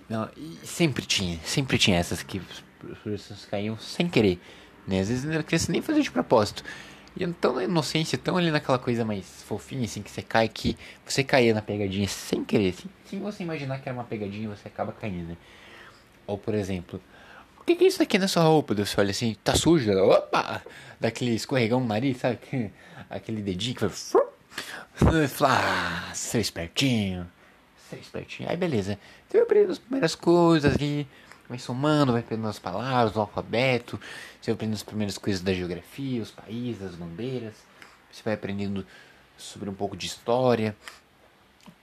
Não, 0.08 0.28
sempre 0.64 1.04
tinha, 1.06 1.38
sempre 1.44 1.78
tinha 1.78 1.96
essas 1.96 2.22
que 2.22 2.38
os 2.38 2.64
professores 2.78 3.44
caíam 3.44 3.78
sem 3.78 4.08
querer. 4.08 4.40
Né? 4.86 5.00
Às 5.00 5.08
vezes 5.08 5.36
a 5.36 5.42
criança 5.42 5.70
nem 5.70 5.82
fazia 5.82 6.02
de 6.02 6.10
propósito. 6.10 6.64
E 7.18 7.26
tão 7.32 7.54
na 7.54 7.64
inocência, 7.64 8.16
tão 8.16 8.36
ali 8.36 8.48
naquela 8.48 8.78
coisa 8.78 9.04
mais 9.04 9.42
fofinha, 9.42 9.84
assim, 9.84 10.02
que 10.02 10.10
você 10.10 10.22
cai, 10.22 10.48
que 10.48 10.76
você 11.04 11.24
caía 11.24 11.52
na 11.52 11.60
pegadinha 11.60 12.06
sem 12.06 12.44
querer. 12.44 12.72
Sem, 12.72 12.88
sem 13.06 13.18
você 13.18 13.42
imaginar 13.42 13.80
que 13.80 13.88
era 13.88 13.98
uma 13.98 14.04
pegadinha, 14.04 14.48
você 14.48 14.68
acaba 14.68 14.92
caindo, 14.92 15.30
né? 15.30 15.36
Ou, 16.28 16.38
por 16.38 16.54
exemplo, 16.54 17.00
o 17.60 17.64
que, 17.64 17.74
que 17.74 17.84
é 17.84 17.88
isso 17.88 18.00
aqui 18.00 18.18
na 18.18 18.28
sua 18.28 18.44
roupa? 18.44 18.72
Você 18.72 19.00
olha 19.00 19.10
assim, 19.10 19.36
tá 19.42 19.56
sujo? 19.56 19.90
Opa! 19.92 20.62
Daquele 21.00 21.34
escorregão 21.34 21.80
no 21.80 21.86
nariz, 21.86 22.18
sabe? 22.18 22.38
Aquele 23.10 23.42
dedinho 23.42 23.74
que 23.74 23.84
vai... 23.84 23.90
Fala, 25.28 26.08
ah, 26.10 26.14
seu 26.14 26.40
espertinho. 26.40 27.26
Seu 27.90 27.98
espertinho. 27.98 28.48
Aí, 28.48 28.56
beleza. 28.56 28.96
Você 29.26 29.38
vai 29.38 29.42
aprendendo 29.42 29.72
as 29.72 29.78
primeiras 29.78 30.14
coisas 30.14 30.74
ali 30.74 31.06
vai 31.48 31.58
somando, 31.58 32.12
vai 32.12 32.20
aprendendo 32.20 32.48
as 32.48 32.58
palavras, 32.58 33.16
o 33.16 33.20
alfabeto, 33.20 33.98
você 34.40 34.50
vai 34.50 34.54
aprendendo 34.54 34.76
as 34.76 34.82
primeiras 34.82 35.16
coisas 35.16 35.42
da 35.42 35.52
geografia, 35.54 36.22
os 36.22 36.30
países, 36.30 36.82
as 36.82 36.94
bandeiras, 36.94 37.54
você 38.12 38.22
vai 38.22 38.34
aprendendo 38.34 38.86
sobre 39.36 39.70
um 39.70 39.74
pouco 39.74 39.96
de 39.96 40.06
história 40.06 40.76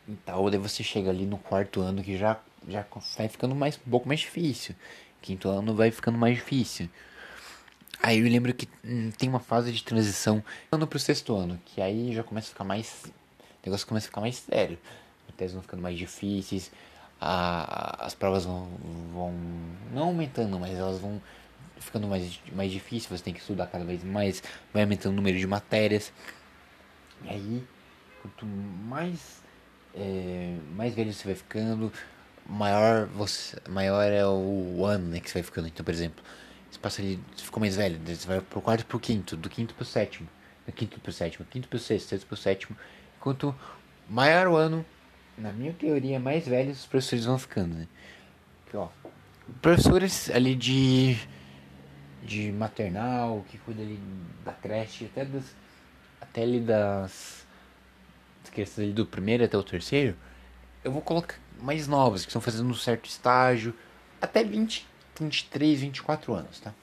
e 0.08 0.14
tal, 0.26 0.50
daí 0.50 0.60
você 0.60 0.84
chega 0.84 1.10
ali 1.10 1.26
no 1.26 1.38
quarto 1.38 1.82
ano 1.82 2.04
que 2.04 2.18
já, 2.18 2.40
já 2.68 2.86
vai 3.18 3.28
ficando 3.28 3.56
mais, 3.56 3.80
um 3.88 3.90
pouco 3.90 4.08
mais 4.08 4.20
difícil, 4.20 4.76
quinto 5.22 5.50
ano 5.50 5.74
vai 5.74 5.90
ficando 5.90 6.18
mais 6.18 6.36
difícil. 6.36 6.90
Aí 8.04 8.20
eu 8.20 8.26
lembro 8.26 8.54
que 8.54 8.68
hum, 8.84 9.10
tem 9.18 9.28
uma 9.28 9.40
fase 9.40 9.72
de 9.72 9.84
transição 9.84 10.44
ano 10.72 10.86
pro 10.86 11.00
sexto 11.00 11.36
ano, 11.36 11.60
que 11.66 11.82
aí 11.82 12.14
já 12.14 12.24
começa 12.24 12.50
a 12.50 12.52
ficar 12.52 12.64
mais. 12.64 13.06
O 13.06 13.66
negócio 13.66 13.88
começa 13.88 14.06
a 14.06 14.10
ficar 14.10 14.22
mais 14.22 14.36
sério. 14.36 14.78
As 15.28 15.36
testes 15.36 15.54
vão 15.54 15.64
ficando 15.64 15.82
mais 15.82 15.98
difíceis, 15.98 16.72
a, 17.20 18.06
as 18.06 18.14
provas 18.14 18.46
vão, 18.46 18.68
vão 19.14 19.34
não 19.94 20.04
aumentando, 20.04 20.60
mas 20.60 20.78
elas 20.78 21.00
vão 21.00 21.22
ficando 21.80 22.08
mais, 22.08 22.40
mais 22.54 22.72
difíceis, 22.72 23.08
você 23.08 23.24
tem 23.24 23.34
que 23.34 23.40
estudar 23.40 23.68
cada 23.68 23.84
vez 23.86 24.04
mais, 24.04 24.42
vai 24.74 24.84
aumentando 24.84 25.14
o 25.14 25.16
número 25.16 25.38
de 25.38 25.48
matérias. 25.48 26.12
E 27.24 27.30
aí, 27.30 27.64
quanto 28.22 28.46
mais, 28.46 29.42
é, 29.94 30.58
mais 30.76 30.94
velho 30.94 31.14
você 31.14 31.26
vai 31.26 31.36
ficando, 31.36 31.92
maior, 32.46 33.08
você, 33.08 33.58
maior 33.70 34.12
é 34.12 34.26
o 34.26 34.86
ano 34.86 35.10
né, 35.10 35.20
que 35.20 35.30
você 35.30 35.36
vai 35.36 35.44
ficando. 35.44 35.68
Então, 35.68 35.84
por 35.84 35.94
exemplo, 35.94 36.24
você 36.70 36.80
passa 36.80 37.02
ali, 37.02 37.20
você 37.36 37.46
ficou 37.46 37.60
mais 37.60 37.76
velho, 37.76 38.00
você 38.06 38.28
vai 38.28 38.42
pro 38.42 38.62
quarto 38.62 38.86
pro 38.86 39.00
quinto, 39.00 39.36
do 39.38 39.50
quinto 39.50 39.74
pro 39.74 39.86
sétimo, 39.86 40.28
do 40.66 40.72
quinto 40.72 41.00
pro 41.00 41.12
sétimo, 41.12 41.46
quinto 41.46 41.68
pro 41.68 41.80
sexto, 41.80 42.10
sexto 42.10 42.28
pro 42.28 42.38
sétimo. 42.38 42.78
Quanto 43.20 43.56
maior 44.10 44.48
o 44.48 44.56
ano, 44.56 44.86
na 45.38 45.51
minha 45.51 45.74
teoria, 45.74 46.20
mais 46.20 46.48
velhos 46.48 46.80
os 46.80 46.86
professores 46.86 47.25
vão 47.25 47.38
ficando, 47.38 47.75
né? 47.75 47.88
Porque, 48.63 48.77
ó, 48.77 48.89
professores 49.62 50.30
ali 50.30 50.56
de 50.56 51.18
de 52.24 52.51
maternal, 52.51 53.46
que 53.50 53.58
cuida 53.60 53.84
ali 53.84 54.00
da 54.44 54.51
creche, 54.51 55.06
até 55.06 55.25
das 55.25 55.56
até 56.20 56.42
ali 56.42 56.60
das, 56.60 57.46
crianças 58.51 58.80
ali 58.80 58.94
do 58.94 59.06
primeiro 59.06 59.44
até 59.44 59.58
o 59.58 59.63
terceiro, 59.63 60.15
eu 60.84 60.92
vou 60.92 61.01
colocar 61.01 61.38
mais 61.62 61.88
novos, 61.88 62.24
que 62.24 62.30
estão 62.30 62.42
fazendo 62.42 62.70
um 62.70 62.74
certo 62.74 63.06
estágio, 63.06 63.74
até 64.22 64.44
20, 64.44 64.88
23, 65.20 65.82
24 65.82 66.34
anos, 66.34 66.60
tá? 66.60 66.74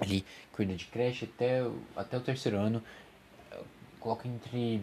Ali 0.00 0.24
cuida 0.52 0.74
de 0.74 0.86
creche 0.86 1.24
até, 1.24 1.62
até 1.96 2.16
o 2.16 2.20
terceiro 2.20 2.58
ano, 2.58 2.82
coloca 3.98 4.26
entre 4.26 4.82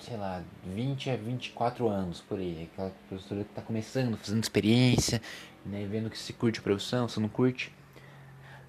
sei 0.00 0.16
lá, 0.16 0.42
20 0.64 1.10
a 1.10 1.16
24 1.16 1.88
anos 1.88 2.20
por 2.20 2.38
aí. 2.38 2.68
Aquela 2.72 2.90
professora 3.08 3.44
que 3.44 3.50
está 3.50 3.62
começando, 3.62 4.16
fazendo 4.16 4.42
experiência, 4.42 5.20
né, 5.64 5.86
vendo 5.90 6.10
que 6.10 6.18
se 6.18 6.32
curte 6.32 6.60
a 6.60 6.62
profissão, 6.62 7.08
se 7.08 7.20
não 7.20 7.28
curte. 7.28 7.72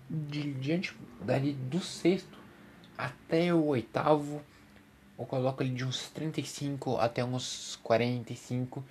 De, 0.09 0.53
diante 0.53 0.95
dali 1.21 1.53
do 1.53 1.79
sexto 1.79 2.37
até 2.97 3.53
o 3.53 3.65
oitavo, 3.67 4.41
eu 5.17 5.25
coloco 5.25 5.63
ali 5.63 5.71
de 5.71 5.85
uns 5.85 6.09
35 6.09 6.97
até 6.97 7.23
uns 7.23 7.79
45. 7.83 8.83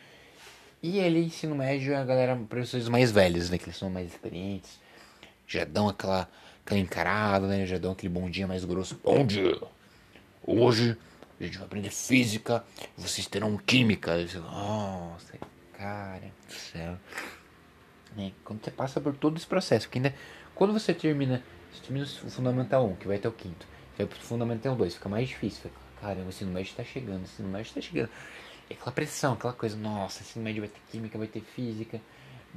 E 0.82 1.00
ali, 1.00 1.26
ensino 1.26 1.54
médio, 1.54 1.96
a 1.96 2.04
galera, 2.04 2.34
professores 2.48 2.88
mais 2.88 3.12
velhos, 3.12 3.50
né, 3.50 3.58
que 3.58 3.66
eles 3.66 3.76
são 3.76 3.88
mais 3.88 4.10
experientes, 4.10 4.80
já 5.46 5.64
dão 5.64 5.88
aquela, 5.88 6.28
aquela 6.64 6.80
encarada, 6.80 7.46
né, 7.46 7.66
já 7.66 7.78
dão 7.78 7.92
aquele 7.92 8.12
bom 8.12 8.28
dia 8.28 8.48
mais 8.48 8.64
grosso. 8.64 8.98
Bom 9.04 9.24
dia! 9.24 9.60
Hoje 10.44 10.96
a 11.44 11.48
gente 11.48 11.58
vai 11.58 11.66
aprender 11.66 11.90
física, 11.90 12.64
vocês 12.96 13.26
terão 13.26 13.56
química. 13.56 14.16
Nossa, 14.40 15.38
cara 15.72 16.30
do 16.46 16.52
céu. 16.54 16.96
É, 18.16 18.30
quando 18.44 18.62
você 18.62 18.70
passa 18.70 19.00
por 19.00 19.14
todo 19.14 19.36
esse 19.36 19.46
processo, 19.46 19.86
porque 19.86 19.98
ainda 19.98 20.14
quando 20.54 20.72
você 20.72 20.92
termina, 20.92 21.42
você 21.72 21.82
termina 21.82 22.04
o 22.04 22.30
Fundamental 22.30 22.86
1, 22.86 22.96
que 22.96 23.06
vai 23.06 23.16
até 23.16 23.28
o 23.28 23.32
quinto, 23.32 23.66
vai 23.96 24.06
pro 24.06 24.18
Fundamental 24.20 24.76
2, 24.76 24.94
fica 24.94 25.08
mais 25.08 25.28
difícil. 25.28 25.62
Fica, 25.62 25.74
caramba, 26.00 26.26
o 26.26 26.28
ensino 26.28 26.52
médio 26.52 26.70
está 26.70 26.84
chegando, 26.84 27.20
o 27.20 27.24
ensino 27.24 27.48
médio 27.48 27.68
está 27.68 27.80
chegando. 27.80 28.10
É 28.68 28.74
aquela 28.74 28.92
pressão, 28.92 29.32
aquela 29.32 29.52
coisa, 29.52 29.76
nossa, 29.76 30.22
ensino 30.22 30.44
médio 30.44 30.62
vai 30.62 30.68
ter 30.68 30.80
química, 30.90 31.18
vai 31.18 31.26
ter 31.26 31.40
física, 31.40 32.00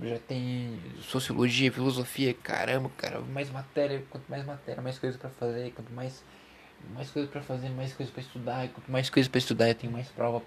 já 0.01 0.19
tem 0.19 0.79
sociologia, 1.01 1.71
filosofia, 1.71 2.33
caramba, 2.33 2.91
cara, 2.97 3.21
mais 3.21 3.49
matéria, 3.49 4.03
quanto 4.09 4.29
mais 4.29 4.45
matéria, 4.45 4.81
mais 4.81 4.99
coisa 4.99 5.17
para 5.17 5.29
fazer, 5.29 5.71
quanto 5.71 5.91
mais 5.93 6.21
mais 6.93 7.09
coisas 7.09 7.31
para 7.31 7.41
fazer, 7.41 7.69
mais 7.69 7.93
coisas 7.93 8.13
para 8.13 8.21
estudar. 8.21 8.67
Quanto 8.69 8.91
mais 8.91 9.09
coisas 9.09 9.29
para 9.29 9.37
estudar, 9.39 9.69
eu 9.69 9.75
tenho 9.75 9.91
mais 9.91 10.07
prova 10.07 10.41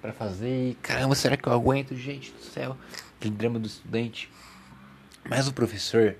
para 0.00 0.12
fazer. 0.12 0.70
E, 0.70 0.74
caramba, 0.76 1.14
será 1.14 1.36
que 1.36 1.48
eu 1.48 1.52
aguento? 1.52 1.94
Gente 1.96 2.30
do 2.32 2.40
céu, 2.40 2.76
aquele 3.18 3.34
drama 3.34 3.58
do 3.58 3.66
estudante. 3.66 4.30
Mas 5.28 5.48
o 5.48 5.52
professor, 5.52 6.16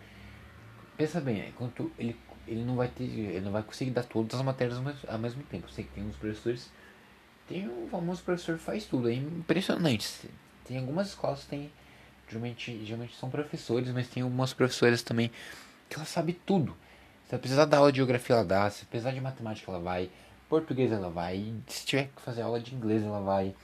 pensa 0.97 1.21
bem, 1.21 1.41
é, 1.41 1.49
enquanto 1.49 1.93
ele, 1.99 2.17
ele 2.47 2.65
não 2.65 2.77
vai 2.77 2.89
ter, 2.89 3.05
ele 3.05 3.41
não 3.41 3.53
vai 3.53 3.63
conseguir 3.63 3.91
dar 3.91 4.05
todas 4.05 4.39
as 4.39 4.45
matérias 4.45 4.79
ao 4.79 4.83
mesmo, 4.83 5.01
ao 5.07 5.19
mesmo 5.19 5.43
tempo. 5.43 5.67
Eu 5.67 5.71
sei 5.71 5.85
que 5.85 5.91
tem 5.91 6.05
uns 6.05 6.17
professores, 6.17 6.71
tem 7.47 7.69
um 7.69 7.87
famoso 7.89 8.23
professor 8.23 8.57
que 8.57 8.65
faz 8.65 8.87
tudo, 8.87 9.09
é 9.11 9.15
impressionante. 9.15 10.31
Tem 10.65 10.79
algumas 10.79 11.09
escolas 11.09 11.41
que 11.41 11.49
tem, 11.49 11.71
geralmente, 12.27 12.85
geralmente 12.85 13.15
são 13.17 13.29
professores, 13.29 13.91
mas 13.91 14.09
tem 14.09 14.23
algumas 14.23 14.55
professoras 14.55 15.03
também 15.03 15.31
que 15.91 15.97
ela 15.97 16.07
sabe 16.07 16.33
tudo. 16.33 16.75
Se 17.35 17.37
ela 17.37 17.41
precisar 17.41 17.65
dar 17.65 17.79
aula 17.79 17.91
de 17.91 17.97
geografia, 17.97 18.37
ela 18.37 18.45
dá. 18.45 18.71
Se 18.71 18.85
precisar 18.85 19.11
de 19.11 19.21
matemática, 19.21 19.69
ela 19.69 19.81
vai. 19.81 20.09
Português, 20.49 20.93
ela 20.93 21.11
vai. 21.11 21.53
Se 21.67 21.85
tiver 21.85 22.09
que 22.15 22.23
fazer 22.23 22.43
aula 22.43 22.61
de 22.61 22.73
inglês, 22.73 23.03
ela 23.03 23.21
vai. 23.21 23.57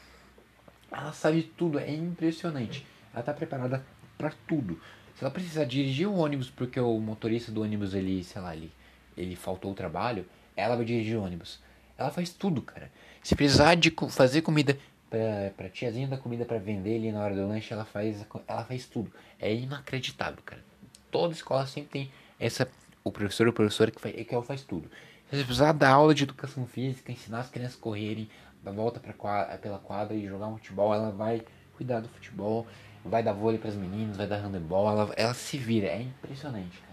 Ela 0.91 1.13
sabe 1.13 1.43
tudo, 1.57 1.79
é 1.79 1.89
impressionante. 1.89 2.85
Ela 3.15 3.23
tá 3.23 3.33
preparada 3.33 3.87
para 4.19 4.33
tudo. 4.49 4.81
Se 5.15 5.23
ela 5.23 5.31
precisar 5.31 5.65
dirigir 5.67 6.09
o 6.09 6.17
ônibus 6.17 6.51
porque 6.51 6.81
o 6.81 6.99
motorista 6.99 7.53
do 7.53 7.63
ônibus, 7.63 7.95
ele, 7.95 8.25
sei 8.25 8.43
lá, 8.43 8.57
ele, 8.57 8.73
ele 9.17 9.37
faltou 9.37 9.71
o 9.71 9.75
trabalho, 9.75 10.27
ela 10.57 10.75
vai 10.75 10.85
dirigir 10.85 11.17
o 11.17 11.23
ônibus. 11.23 11.61
Ela 11.97 12.11
faz 12.11 12.31
tudo, 12.31 12.63
cara. 12.63 12.91
Se 13.23 13.37
precisar 13.37 13.77
de 13.77 13.95
fazer 14.09 14.43
comida 14.43 14.77
pra, 15.09 15.53
pra 15.57 15.69
tiazinha 15.69 16.09
da 16.09 16.17
comida 16.17 16.45
para 16.45 16.59
vender 16.59 16.97
ali 16.97 17.13
na 17.13 17.23
hora 17.23 17.37
do 17.37 17.47
lanche, 17.47 17.73
ela 17.73 17.85
faz, 17.85 18.27
ela 18.49 18.65
faz 18.65 18.87
tudo. 18.87 19.13
É 19.39 19.55
inacreditável, 19.55 20.43
cara. 20.45 20.65
Toda 21.09 21.33
escola 21.33 21.69
sempre 21.69 21.91
tem 21.91 22.13
essa 22.41 22.69
o 23.03 23.11
professor 23.11 23.47
ou 23.47 23.53
professora 23.53 23.91
que, 23.91 24.01
faz, 24.01 24.15
que 24.15 24.35
ela 24.35 24.45
faz 24.45 24.63
tudo. 24.63 24.91
Se 25.29 25.37
você 25.37 25.45
precisar 25.45 25.73
dar 25.73 25.91
aula 25.91 26.15
de 26.15 26.25
educação 26.25 26.67
física, 26.67 27.13
ensinar 27.13 27.41
as 27.41 27.51
crianças 27.51 27.77
a 27.79 27.81
correrem, 27.81 28.29
dar 28.63 28.73
volta 28.73 29.01
pela 29.01 29.79
quadra 29.79 30.15
e 30.15 30.27
jogar 30.27 30.49
um 30.49 30.57
futebol, 30.57 30.93
ela 30.93 31.11
vai 31.11 31.43
cuidar 31.77 32.01
do 32.01 32.09
futebol, 32.09 32.67
vai 33.05 33.23
dar 33.23 33.33
vôlei 33.33 33.59
para 33.59 33.71
as 33.71 33.77
meninas, 33.77 34.17
vai 34.17 34.27
dar 34.27 34.39
handebol, 34.39 34.89
ela, 34.89 35.13
ela 35.17 35.35
se 35.35 35.57
vira, 35.57 35.87
é 35.87 36.03
impressionante, 36.03 36.79
cara. 36.79 36.91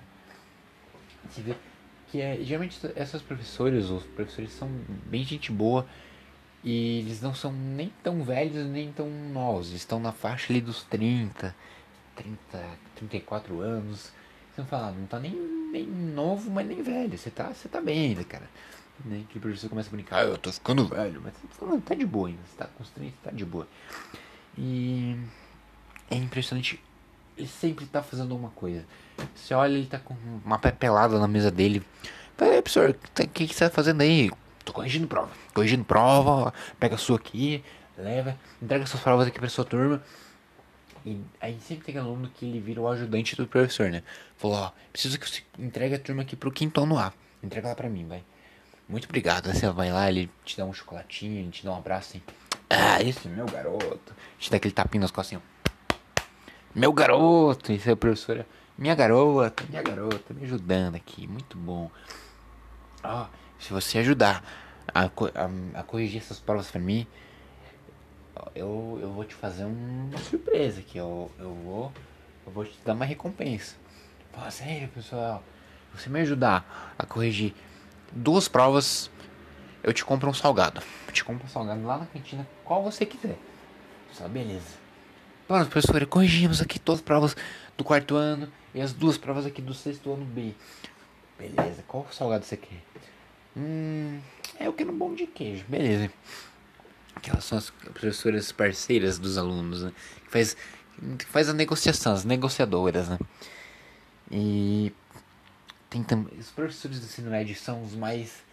Se 1.29 1.41
vê 1.41 1.55
que 2.09 2.21
é, 2.21 2.37
geralmente 2.41 2.79
essas 2.95 3.21
professoras, 3.21 3.89
os 3.89 4.03
professores 4.03 4.51
são 4.53 4.69
bem 5.05 5.23
gente 5.23 5.51
boa 5.51 5.85
e 6.63 6.99
eles 6.99 7.21
não 7.21 7.33
são 7.33 7.51
nem 7.51 7.91
tão 8.01 8.23
velhos 8.23 8.65
nem 8.65 8.91
tão 8.91 9.09
novos, 9.09 9.71
estão 9.71 9.99
na 9.99 10.11
faixa 10.11 10.53
ali 10.53 10.61
dos 10.61 10.83
30, 10.83 11.53
30, 12.15 12.37
34 12.95 13.59
anos 13.59 14.13
você 14.57 14.63
fala, 14.63 14.91
não 14.91 15.05
tá 15.05 15.19
nem, 15.19 15.33
nem 15.71 15.85
novo, 15.85 16.49
mas 16.49 16.65
nem 16.65 16.81
velho. 16.81 17.15
Você 17.15 17.29
tá, 17.29 17.53
você 17.53 17.69
tá 17.69 17.79
bem 17.79 18.09
ainda, 18.09 18.23
cara. 18.23 18.49
Né? 19.05 19.23
Que 19.29 19.37
o 19.37 19.41
professor 19.41 19.69
começa 19.69 19.87
a 19.87 19.91
brincar, 19.91 20.17
ah, 20.17 20.23
eu 20.23 20.37
tô 20.37 20.51
ficando 20.51 20.87
velho, 20.87 21.21
mas 21.23 21.33
você 21.35 21.65
tá, 21.65 21.81
tá 21.85 21.95
de 21.95 22.05
boa 22.05 22.27
ainda. 22.29 22.39
Você 22.43 22.57
tá 22.57 22.65
com 22.65 22.81
os 22.81 22.89
30, 22.89 23.13
tá 23.23 23.31
de 23.31 23.45
boa. 23.45 23.67
E 24.57 25.15
é 26.09 26.15
impressionante. 26.15 26.83
Ele 27.37 27.47
sempre 27.47 27.85
tá 27.85 28.01
fazendo 28.01 28.31
alguma 28.31 28.49
coisa. 28.49 28.83
Você 29.35 29.53
olha, 29.53 29.73
ele 29.73 29.85
tá 29.85 29.99
com 29.99 30.15
uma 30.43 30.57
pelada 30.57 31.19
na 31.19 31.27
mesa 31.27 31.51
dele. 31.51 31.83
Fala, 32.35 32.59
professor, 32.63 32.89
o 32.89 33.27
que, 33.27 33.47
que 33.47 33.53
você 33.53 33.69
tá 33.69 33.75
fazendo 33.75 34.01
aí? 34.01 34.31
Tô 34.65 34.73
corrigindo 34.73 35.07
prova. 35.07 35.29
Corrigindo 35.53 35.85
prova, 35.85 36.51
pega 36.79 36.95
a 36.95 36.97
sua 36.97 37.17
aqui, 37.17 37.63
leva, 37.95 38.35
entrega 38.59 38.87
suas 38.87 39.03
provas 39.03 39.27
aqui 39.27 39.39
pra 39.39 39.49
sua 39.49 39.63
turma. 39.63 40.01
E 41.07 41.21
aí 41.39 41.57
sempre 41.61 41.85
tem 41.85 41.97
aluno 41.97 42.29
que 42.29 42.45
ele 42.45 42.59
vira 42.59 42.81
o 42.81 42.87
ajudante 42.89 43.33
do 43.37 43.47
professor, 43.47 43.89
né? 43.89 44.03
Falou, 44.35 44.57
ó, 44.57 44.71
preciso 44.91 45.17
que 45.17 45.29
você 45.29 45.41
entregue 45.57 45.95
a 45.95 45.99
turma 45.99 46.23
aqui 46.23 46.35
pro 46.35 46.51
quinto 46.51 46.81
ano 46.81 46.99
A. 46.99 47.13
Entrega 47.41 47.69
lá 47.69 47.75
pra 47.75 47.87
mim, 47.87 48.05
vai. 48.05 48.25
Muito 48.89 49.05
obrigado. 49.05 49.47
Aí 49.47 49.55
você 49.55 49.69
vai 49.69 49.89
lá, 49.89 50.09
ele 50.09 50.29
te 50.43 50.57
dá 50.57 50.65
um 50.65 50.73
chocolatinho, 50.73 51.39
ele 51.39 51.49
te 51.49 51.63
dá 51.63 51.71
um 51.71 51.77
abraço 51.77 52.09
assim. 52.09 52.21
Ah, 52.69 53.01
esse 53.01 53.25
meu 53.29 53.45
garoto. 53.45 54.13
Te 54.37 54.51
dá 54.51 54.57
aquele 54.57 54.73
tapinho 54.73 55.01
nas 55.01 55.09
costas 55.09 55.37
assim. 55.37 55.45
Meu 56.75 56.91
garoto! 56.91 57.71
Isso 57.71 57.89
é 57.89 57.95
professora. 57.95 58.45
Minha 58.77 58.93
garota, 58.93 59.63
minha 59.69 59.81
garota, 59.81 60.33
me 60.33 60.43
ajudando 60.43 60.95
aqui. 60.95 61.25
Muito 61.25 61.57
bom. 61.57 61.89
Ó, 63.01 63.27
se 63.57 63.71
você 63.71 63.99
ajudar 63.99 64.43
a, 64.93 65.05
a, 65.05 65.79
a 65.79 65.83
corrigir 65.83 66.21
essas 66.21 66.37
provas 66.37 66.69
pra 66.69 66.81
mim, 66.81 67.07
eu, 68.55 68.99
eu 69.01 69.11
vou 69.11 69.23
te 69.23 69.35
fazer 69.35 69.65
uma 69.65 70.17
surpresa 70.17 70.79
aqui. 70.79 70.97
Eu, 70.97 71.31
eu, 71.39 71.53
vou, 71.53 71.91
eu 72.45 72.51
vou 72.51 72.65
te 72.65 72.77
dar 72.85 72.93
uma 72.93 73.05
recompensa. 73.05 73.75
Fala 74.31 74.51
sério, 74.51 74.87
pessoal. 74.89 75.43
Você 75.93 76.09
me 76.09 76.19
ajudar 76.21 76.93
a 76.97 77.05
corrigir 77.05 77.53
duas 78.11 78.47
provas, 78.47 79.09
eu 79.83 79.93
te 79.93 80.03
compro 80.05 80.29
um 80.29 80.33
salgado. 80.33 80.81
Eu 81.07 81.13
te 81.13 81.23
compro 81.23 81.45
um 81.45 81.49
salgado 81.49 81.83
lá 81.85 81.97
na 81.97 82.05
cantina, 82.05 82.47
qual 82.63 82.83
você 82.83 83.05
quiser. 83.05 83.37
Só 84.11 84.27
beleza. 84.27 84.77
Pronto, 85.47 85.69
professor, 85.69 86.05
corrigimos 86.05 86.61
aqui 86.61 86.77
todas 86.77 86.99
as 86.99 87.05
provas 87.05 87.35
do 87.77 87.83
quarto 87.83 88.15
ano 88.15 88.51
e 88.75 88.81
as 88.81 88.91
duas 88.91 89.17
provas 89.17 89.45
aqui 89.45 89.61
do 89.61 89.73
sexto 89.73 90.11
ano 90.11 90.25
B. 90.25 90.53
Beleza, 91.39 91.83
qual 91.87 92.05
salgado 92.11 92.43
você 92.43 92.57
quer? 92.57 92.83
Hum, 93.55 94.19
é 94.59 94.67
o 94.67 94.73
que 94.73 94.83
no 94.83 94.91
bom 94.91 95.13
de 95.13 95.25
queijo, 95.25 95.63
beleza. 95.67 96.11
Aquelas 97.17 97.43
são 97.43 97.57
as 97.57 97.69
professoras 97.69 98.51
parceiras 98.51 99.17
dos 99.17 99.37
alunos, 99.37 99.83
né? 99.83 99.91
Que 100.25 100.31
faz, 100.31 100.57
que 101.17 101.25
faz 101.25 101.49
a 101.49 101.53
negociação, 101.53 102.13
as 102.13 102.23
negociadoras, 102.23 103.09
né? 103.09 103.17
E 104.31 104.93
tem 105.89 106.03
também. 106.03 106.37
Os 106.37 106.51
professores 106.51 106.99
do 106.99 107.05
ensino 107.05 107.31
médio 107.31 107.55
são 107.55 107.81
os 107.81 107.95
mais. 107.95 108.43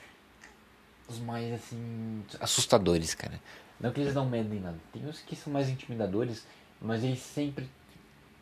Os 1.06 1.18
mais 1.18 1.52
assim. 1.52 2.24
assustadores, 2.40 3.14
cara. 3.14 3.38
Não 3.78 3.92
que 3.92 4.00
eles 4.00 4.14
dão 4.14 4.28
medo 4.28 4.48
nem 4.48 4.60
nada. 4.60 4.78
Tem 4.92 5.06
uns 5.06 5.20
que 5.20 5.36
são 5.36 5.52
mais 5.52 5.68
intimidadores, 5.68 6.46
mas 6.80 7.04
eles 7.04 7.20
sempre. 7.20 7.68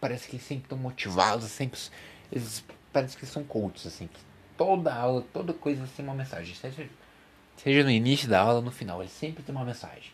Parece 0.01 0.29
que 0.29 0.37
eles 0.37 0.47
sempre 0.47 0.65
estão 0.65 0.79
motivados, 0.79 1.47
sempre. 1.47 1.81
Eles 2.31 2.65
parece 2.93 3.17
que 3.17 3.27
são 3.27 3.43
coaches, 3.43 3.89
assim. 3.89 4.07
Que 4.07 4.21
toda 4.57 4.95
aula, 4.95 5.25
toda 5.33 5.53
coisa 5.53 5.89
tem 5.97 6.05
uma 6.05 6.15
mensagem. 6.15 6.55
Seja, 6.55 6.89
seja 7.57 7.83
no 7.83 7.91
início 7.91 8.29
da 8.29 8.41
aula, 8.41 8.61
no 8.61 8.71
final, 8.71 9.01
ele 9.01 9.11
sempre 9.11 9.43
tem 9.43 9.55
uma 9.55 9.65
mensagem. 9.65 10.11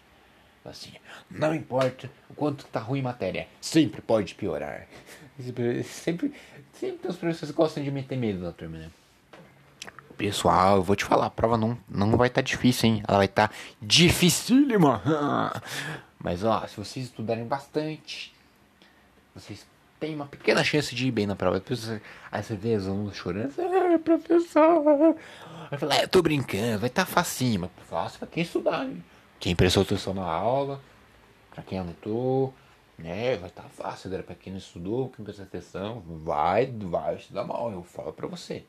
Assim, 0.64 0.92
não 1.30 1.54
importa 1.54 2.10
o 2.28 2.34
quanto 2.34 2.66
tá 2.66 2.78
ruim 2.78 3.00
a 3.00 3.04
matéria, 3.04 3.48
sempre 3.60 4.02
pode 4.02 4.34
piorar. 4.34 4.86
Sempre, 5.84 6.34
sempre 6.72 7.08
os 7.08 7.16
professores 7.16 7.54
gostam 7.54 7.80
de 7.84 7.92
meter 7.92 8.18
medo 8.18 8.40
na 8.40 8.50
turma, 8.50 8.76
né? 8.76 8.90
Pessoal, 10.16 10.78
eu 10.78 10.82
vou 10.82 10.96
te 10.96 11.04
falar, 11.04 11.26
a 11.26 11.30
prova 11.30 11.56
não, 11.56 11.78
não 11.88 12.16
vai 12.16 12.26
estar 12.26 12.42
tá 12.42 12.44
difícil, 12.44 12.88
hein? 12.88 13.02
Ela 13.06 13.18
vai 13.18 13.26
estar 13.26 13.46
tá 13.46 13.54
dificílima. 13.80 15.00
Mas 16.18 16.42
ó, 16.42 16.66
se 16.66 16.76
vocês 16.76 17.06
estudarem 17.06 17.46
bastante, 17.46 18.34
vocês 19.32 19.64
têm 19.98 20.14
uma 20.14 20.26
pequena 20.26 20.62
chance 20.64 20.94
de 20.94 21.08
ir 21.08 21.10
bem 21.10 21.26
na 21.26 21.36
prova. 21.36 21.62
Aí 22.30 22.42
você 22.42 22.54
vê 22.54 22.76
os 22.76 22.86
alunos 22.86 23.16
chorando, 23.16 23.52
ah, 23.58 23.98
professor. 23.98 25.16
Aí 25.70 25.78
fala, 25.78 25.94
ah, 25.94 26.02
eu 26.02 26.08
tô 26.08 26.22
brincando, 26.22 26.78
vai 26.78 26.88
estar 26.88 27.04
tá 27.04 27.10
facinho, 27.10 27.60
mas 27.60 27.70
fácil 27.88 28.18
pra 28.18 28.28
quem 28.28 28.42
estudar, 28.42 28.84
hein? 28.84 29.04
Quem 29.38 29.54
prestou 29.54 29.82
atenção 29.82 30.14
na 30.14 30.24
aula, 30.24 30.80
pra 31.52 31.62
quem 31.62 31.78
anotou, 31.78 32.54
né? 32.98 33.36
Vai 33.36 33.50
estar 33.50 33.62
tá 33.62 33.68
fácil, 33.68 34.08
agora 34.08 34.22
pra 34.22 34.34
quem 34.34 34.52
não 34.52 34.58
estudou, 34.58 35.10
quem 35.10 35.24
prestou 35.24 35.44
atenção, 35.44 36.02
vai, 36.06 36.66
vai 36.66 37.16
estudar 37.16 37.44
mal, 37.44 37.70
eu 37.70 37.82
falo 37.82 38.12
pra 38.12 38.26
você. 38.26 38.64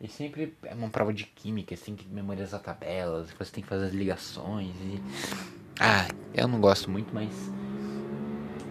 E 0.00 0.06
sempre 0.06 0.54
é 0.62 0.74
uma 0.74 0.88
prova 0.88 1.12
de 1.12 1.24
química, 1.24 1.76
tem 1.76 1.96
que 1.96 2.06
memorizar 2.06 2.60
tabelas, 2.60 3.30
você 3.32 3.50
tem 3.50 3.62
que 3.64 3.68
fazer 3.68 3.86
as 3.86 3.92
ligações 3.92 4.76
e. 4.80 5.02
Ah, 5.80 6.06
eu 6.34 6.46
não 6.46 6.60
gosto 6.60 6.90
muito, 6.90 7.12
mas. 7.12 7.30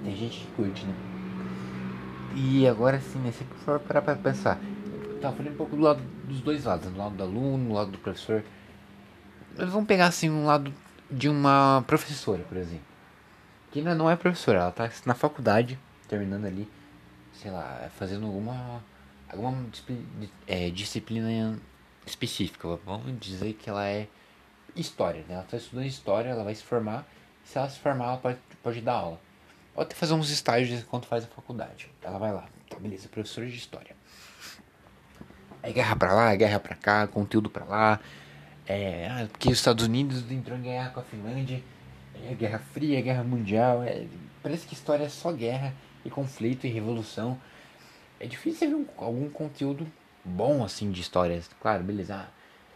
Tem 0.03 0.15
gente 0.15 0.39
que 0.39 0.47
curte, 0.53 0.85
né? 0.85 1.06
E 2.39 2.67
agora 2.67 2.99
sim, 2.99 3.17
né? 3.17 3.31
Se 3.31 3.43
for 3.65 3.79
parar 3.79 4.03
pra 4.03 4.15
pensar. 4.15 4.59
Tá, 5.19 5.31
falei 5.31 5.51
um 5.51 5.55
pouco 5.55 5.75
do 5.75 5.81
lado 5.81 5.99
dos 6.25 6.39
dois 6.39 6.65
lados, 6.65 6.87
do 6.87 6.95
lado 6.95 7.15
do 7.15 7.23
aluno, 7.23 7.69
do 7.69 7.73
lado 7.73 7.89
do 7.89 7.97
professor. 7.97 8.43
Mas 9.57 9.69
vamos 9.71 9.87
pegar 9.87 10.05
assim 10.05 10.29
um 10.29 10.45
lado 10.45 10.71
de 11.09 11.27
uma 11.27 11.83
professora, 11.87 12.43
por 12.43 12.55
exemplo. 12.55 12.85
Que 13.71 13.79
ainda 13.79 13.95
não 13.95 14.07
é 14.07 14.15
professora, 14.15 14.59
ela 14.59 14.71
tá 14.71 14.87
na 15.03 15.15
faculdade, 15.15 15.79
terminando 16.07 16.45
ali, 16.45 16.69
sei 17.33 17.49
lá, 17.49 17.89
fazendo 17.97 18.27
alguma 18.27 18.83
alguma 19.27 19.57
é, 20.45 20.69
disciplina 20.69 21.57
específica. 22.05 22.67
Vamos 22.85 23.19
dizer 23.19 23.53
que 23.53 23.67
ela 23.67 23.87
é 23.87 24.07
história, 24.75 25.21
né? 25.27 25.33
Ela 25.33 25.43
está 25.43 25.57
estudando 25.57 25.87
história, 25.87 26.29
ela 26.29 26.43
vai 26.43 26.53
se 26.53 26.63
formar. 26.63 27.03
Se 27.43 27.57
ela 27.57 27.67
se 27.67 27.79
formar, 27.79 28.05
ela 28.05 28.17
pode, 28.17 28.37
pode 28.61 28.79
dar 28.81 28.93
aula. 28.93 29.26
Pode 29.77 29.93
fazer 29.93 30.15
uns 30.15 30.31
estágios 30.31 30.81
enquanto 30.81 31.05
faz 31.05 31.23
a 31.23 31.27
faculdade. 31.27 31.87
Ela 32.01 32.17
vai 32.17 32.33
lá, 32.33 32.49
tá, 32.67 32.79
beleza, 32.79 33.07
professora 33.09 33.45
de 33.45 33.55
história. 33.55 33.95
É 35.61 35.71
guerra 35.71 35.95
pra 35.95 36.15
lá, 36.15 36.33
é 36.33 36.35
guerra 36.35 36.59
pra 36.59 36.75
cá, 36.75 37.05
conteúdo 37.05 37.47
pra 37.47 37.63
lá. 37.63 37.99
É, 38.65 39.07
ah, 39.07 39.27
porque 39.31 39.49
os 39.49 39.59
Estados 39.59 39.85
Unidos 39.85 40.31
entrou 40.31 40.57
em 40.57 40.63
guerra 40.63 40.89
com 40.89 40.99
a 40.99 41.03
Finlândia. 41.03 41.63
É 42.27 42.33
guerra 42.33 42.57
fria, 42.57 42.97
é 42.97 43.01
guerra 43.03 43.23
mundial. 43.23 43.83
É, 43.83 44.07
parece 44.41 44.65
que 44.65 44.73
história 44.73 45.03
é 45.03 45.09
só 45.09 45.31
guerra 45.31 45.75
e 46.03 46.09
conflito 46.09 46.65
e 46.65 46.71
revolução. 46.71 47.39
É 48.19 48.25
difícil 48.25 48.69
ver 48.69 48.75
um, 48.77 48.85
algum 48.97 49.29
conteúdo 49.29 49.85
bom 50.25 50.63
assim 50.63 50.89
de 50.89 51.01
histórias. 51.01 51.51
Claro, 51.61 51.83
beleza. 51.83 52.15
Ah, 52.15 52.27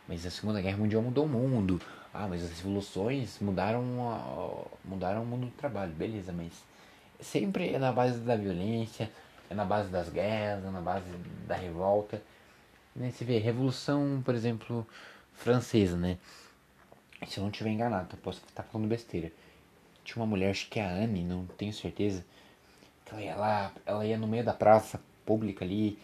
mas 0.07 0.23
a 0.23 0.29
Segunda 0.29 0.61
Guerra 0.61 0.77
Mundial 0.77 1.01
mudou 1.01 1.25
o 1.25 1.27
mundo. 1.27 1.81
Ah, 2.13 2.27
mas 2.27 2.43
as 2.43 2.51
revoluções 2.51 3.39
mudaram, 3.39 3.81
mudaram 4.85 5.23
o 5.23 5.25
mundo 5.25 5.47
do 5.47 5.51
trabalho. 5.53 5.91
Beleza, 5.93 6.31
mas 6.31 6.69
sempre 7.21 7.69
é 7.73 7.79
na 7.79 7.91
base 7.91 8.19
da 8.19 8.35
violência, 8.35 9.09
é 9.49 9.53
na 9.53 9.65
base 9.65 9.89
das 9.89 10.09
guerras, 10.09 10.65
é 10.65 10.69
na 10.69 10.81
base 10.81 11.05
da 11.47 11.55
revolta. 11.55 12.21
Né? 12.95 13.11
Você 13.11 13.23
vê, 13.23 13.37
Revolução, 13.37 14.21
por 14.23 14.35
exemplo, 14.35 14.85
francesa, 15.33 15.95
né? 15.95 16.17
Se 17.27 17.37
eu 17.37 17.43
não 17.43 17.51
estiver 17.51 17.69
enganado, 17.69 18.09
eu 18.13 18.17
posso 18.19 18.41
estar 18.47 18.63
falando 18.63 18.87
besteira. 18.87 19.31
Tinha 20.03 20.17
uma 20.17 20.25
mulher, 20.25 20.49
acho 20.49 20.67
que 20.69 20.79
é 20.79 20.83
a 20.83 20.89
Anne, 20.89 21.23
não 21.23 21.45
tenho 21.45 21.71
certeza. 21.71 22.25
Que 23.05 23.13
ela 23.13 23.21
ia 23.21 23.35
lá, 23.35 23.71
ela 23.85 24.05
ia 24.05 24.17
no 24.17 24.27
meio 24.27 24.43
da 24.43 24.53
praça 24.53 24.99
pública 25.25 25.63
ali 25.63 25.99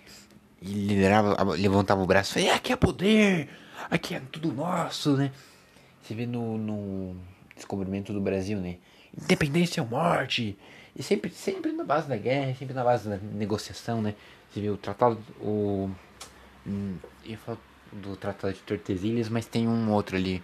e 0.61 0.67
liderava, 0.67 1.43
levantava 1.55 2.01
o 2.01 2.05
braço 2.05 2.37
e 2.37 2.41
falava, 2.41 2.57
aqui 2.57 2.71
é 2.71 2.75
poder, 2.75 3.49
aqui 3.89 4.15
é 4.15 4.19
tudo 4.19 4.53
nosso, 4.53 5.17
né? 5.17 5.31
Você 6.01 6.13
vê 6.13 6.25
no, 6.25 6.57
no 6.57 7.15
descobrimento 7.55 8.13
do 8.13 8.21
Brasil, 8.21 8.59
né? 8.59 8.77
Independência 9.19 9.81
ou 9.81 9.89
morte. 9.89 10.57
E 10.97 11.03
sempre, 11.03 11.29
sempre 11.29 11.71
na 11.71 11.83
base 11.83 12.09
da 12.09 12.17
guerra, 12.17 12.55
sempre 12.55 12.73
na 12.73 12.83
base 12.83 13.07
da 13.07 13.17
negociação, 13.17 14.01
né? 14.01 14.15
Você 14.49 14.59
vê 14.59 14.69
o 14.69 14.77
tratado, 14.77 15.19
o... 15.39 15.91
Hum, 16.65 16.97
eu 17.23 17.37
falo 17.37 17.59
do 17.91 18.15
Tratado 18.15 18.53
de 18.53 18.59
Tordesilhas, 18.61 19.29
mas 19.29 19.45
tem 19.45 19.67
um 19.67 19.91
outro 19.91 20.17
ali. 20.17 20.41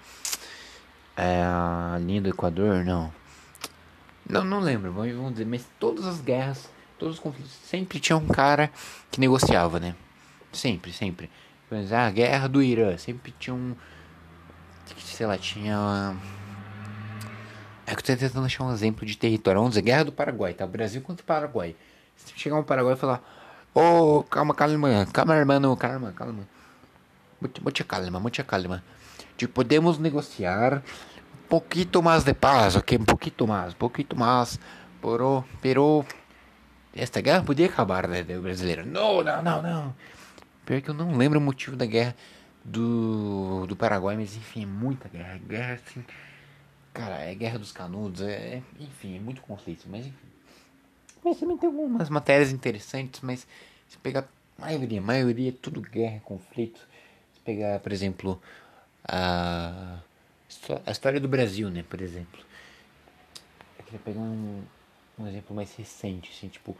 É 1.17 1.41
a 1.43 1.97
linha 1.99 2.21
do 2.21 2.29
Equador, 2.29 2.85
não. 2.85 3.11
Não, 4.29 4.43
não 4.43 4.59
lembro, 4.59 4.91
vamos 4.93 5.31
dizer, 5.31 5.45
mas 5.45 5.67
todas 5.79 6.05
as 6.05 6.21
guerras, 6.21 6.69
todos 6.97 7.15
os 7.15 7.19
conflitos, 7.19 7.51
sempre 7.51 7.99
tinha 7.99 8.15
um 8.15 8.27
cara 8.27 8.71
que 9.11 9.19
negociava, 9.19 9.79
né? 9.79 9.95
Sempre, 10.51 10.93
sempre. 10.93 11.29
Mas 11.69 11.91
a 11.91 12.09
guerra 12.09 12.47
do 12.47 12.61
Irã, 12.61 12.95
sempre 12.97 13.33
tinha 13.39 13.55
um. 13.55 13.75
Sei 14.97 15.25
lá, 15.25 15.37
tinha. 15.37 16.15
É 17.85 17.95
que 17.95 18.11
eu 18.11 18.15
tô 18.15 18.19
tentando 18.19 18.45
achar 18.45 18.63
um 18.63 18.73
exemplo 18.73 19.05
de 19.05 19.17
território. 19.17 19.59
Vamos 19.59 19.71
dizer, 19.71 19.81
guerra 19.81 20.05
do 20.05 20.11
Paraguai, 20.11 20.53
tá? 20.53 20.65
Brasil 20.65 21.01
contra 21.01 21.23
o 21.23 21.25
Paraguai. 21.25 21.75
Se 22.15 22.31
chegar 22.35 22.55
um 22.55 22.63
Paraguai 22.63 22.93
e 22.93 22.97
falar: 22.97 23.21
Ô, 23.73 24.19
oh, 24.19 24.23
calma, 24.23 24.53
calma, 24.53 25.05
calma, 25.11 25.35
irmão, 25.35 25.75
calma, 25.75 26.11
calma 26.11 26.47
mucha 27.61 27.83
calma, 27.83 28.19
mucha 28.19 28.43
calma. 28.43 28.83
De 29.37 29.47
podemos 29.47 29.97
negociar 29.97 30.83
um 31.43 31.47
pouquinho 31.49 32.03
mais 32.03 32.23
de 32.23 32.33
paz, 32.33 32.75
ok? 32.75 32.97
Um 32.97 33.05
pouquinho 33.05 33.47
mais, 33.47 33.73
um 33.73 33.77
pouquinho 33.77 34.15
mais. 34.15 34.59
Pero, 35.01 35.43
pero 35.61 36.05
esta 36.95 37.19
guerra 37.19 37.43
podia 37.43 37.65
acabar, 37.65 38.07
né, 38.07 38.23
brasileiro. 38.23 38.85
Não, 38.85 39.23
não, 39.23 39.41
não, 39.41 39.61
não. 39.61 39.95
Pior 40.65 40.81
que 40.81 40.89
eu 40.89 40.93
não 40.93 41.17
lembro 41.17 41.39
o 41.39 41.41
motivo 41.41 41.75
da 41.75 41.85
guerra 41.85 42.15
do, 42.63 43.65
do 43.67 43.75
Paraguai, 43.75 44.15
mas 44.15 44.35
enfim, 44.35 44.63
é 44.63 44.65
muita 44.65 45.09
guerra. 45.09 45.39
Guerra 45.45 45.73
assim. 45.73 46.05
Cara, 46.93 47.19
é 47.19 47.33
guerra 47.33 47.57
dos 47.57 47.71
canudos, 47.71 48.21
é, 48.21 48.55
é 48.55 48.63
enfim, 48.79 49.17
é 49.17 49.19
muito 49.19 49.41
conflito, 49.41 49.85
mas 49.89 50.05
enfim. 50.05 50.27
Mas 51.23 51.39
também 51.39 51.57
tem 51.57 51.67
algumas 51.67 52.09
matérias 52.09 52.51
interessantes, 52.51 53.21
mas 53.21 53.47
se 53.87 53.97
pegar 53.97 54.27
a 54.57 54.61
maioria, 54.61 54.99
a 54.99 55.03
maioria 55.03 55.49
é 55.49 55.53
tudo 55.53 55.81
guerra, 55.81 56.19
conflito 56.23 56.79
pegar, 57.43 57.79
por 57.79 57.91
exemplo, 57.91 58.41
a, 59.03 59.99
a 60.85 60.91
história 60.91 61.19
do 61.19 61.27
Brasil, 61.27 61.69
né, 61.69 61.83
por 61.87 62.01
exemplo. 62.01 62.39
Eu 63.77 63.85
queria 63.85 63.99
pegar 63.99 64.19
um, 64.19 64.63
um 65.19 65.27
exemplo 65.27 65.55
mais 65.55 65.75
recente, 65.75 66.31
assim, 66.35 66.47
tipo, 66.47 66.75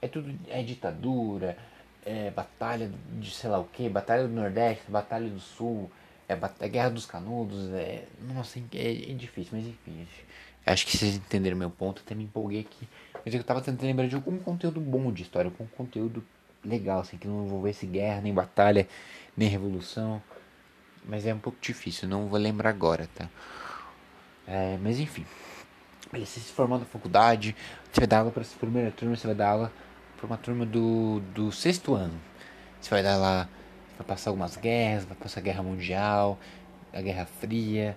é 0.00 0.08
tudo, 0.08 0.34
é 0.48 0.62
ditadura, 0.62 1.56
é 2.04 2.30
batalha 2.30 2.90
de 3.18 3.30
sei 3.30 3.50
lá 3.50 3.58
o 3.58 3.64
que, 3.64 3.88
batalha 3.88 4.26
do 4.26 4.34
Nordeste, 4.34 4.90
batalha 4.90 5.28
do 5.28 5.40
Sul, 5.40 5.90
é, 6.28 6.36
batalha, 6.36 6.68
é 6.68 6.70
guerra 6.70 6.90
dos 6.90 7.06
canudos, 7.06 7.70
é, 7.72 8.04
nossa, 8.34 8.58
é, 8.58 9.10
é 9.10 9.14
difícil, 9.14 9.52
mas 9.56 9.66
enfim, 9.66 10.06
Acho 10.66 10.84
que 10.84 10.96
vocês 10.96 11.14
entenderam 11.14 11.56
meu 11.56 11.70
ponto, 11.70 12.02
até 12.04 12.12
me 12.12 12.24
empolguei 12.24 12.60
aqui. 12.60 12.88
Mas 13.24 13.32
eu 13.32 13.44
tava 13.44 13.60
tentando 13.60 13.86
lembrar 13.86 14.08
de 14.08 14.16
algum 14.16 14.36
conteúdo 14.36 14.80
bom 14.80 15.12
de 15.12 15.22
história, 15.22 15.48
algum 15.48 15.66
conteúdo 15.76 16.24
legal, 16.64 17.00
assim, 17.00 17.16
que 17.16 17.28
não 17.28 17.46
envolvesse 17.46 17.86
guerra, 17.86 18.20
nem 18.20 18.34
batalha, 18.34 18.88
nem 19.36 19.48
revolução. 19.48 20.20
Mas 21.04 21.24
é 21.24 21.32
um 21.32 21.38
pouco 21.38 21.56
difícil, 21.60 22.08
não 22.08 22.26
vou 22.26 22.38
lembrar 22.38 22.70
agora, 22.70 23.08
tá? 23.14 23.30
É, 24.44 24.76
mas 24.82 24.98
enfim. 24.98 25.24
Ele 26.12 26.26
se 26.26 26.40
formou 26.40 26.80
na 26.80 26.84
faculdade, 26.84 27.54
você 27.92 28.00
vai 28.00 28.06
dar 28.08 28.18
aula 28.18 28.32
para 28.32 28.42
essa 28.42 28.56
primeira 28.58 28.90
turma, 28.90 29.14
você 29.14 29.26
vai 29.26 29.36
dar 29.36 29.50
aula 29.50 29.72
para 30.16 30.26
uma 30.26 30.36
turma 30.36 30.66
do, 30.66 31.20
do 31.32 31.52
sexto 31.52 31.94
ano. 31.94 32.14
Você 32.80 32.90
vai 32.90 33.04
dar 33.04 33.16
lá, 33.16 33.48
vai 33.96 34.06
passar 34.06 34.30
algumas 34.30 34.56
guerras, 34.56 35.04
vai 35.04 35.16
passar 35.16 35.40
a 35.40 35.42
guerra 35.42 35.62
mundial, 35.62 36.38
a 36.92 37.00
guerra 37.00 37.26
fria, 37.26 37.96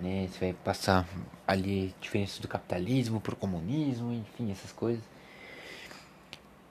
né? 0.00 0.28
Você 0.30 0.38
vai 0.38 0.52
passar 0.52 1.06
ali 1.46 1.94
diferenças 2.00 2.38
do 2.38 2.48
capitalismo 2.48 3.20
pro 3.20 3.36
comunismo, 3.36 4.12
enfim, 4.12 4.50
essas 4.50 4.72
coisas. 4.72 5.02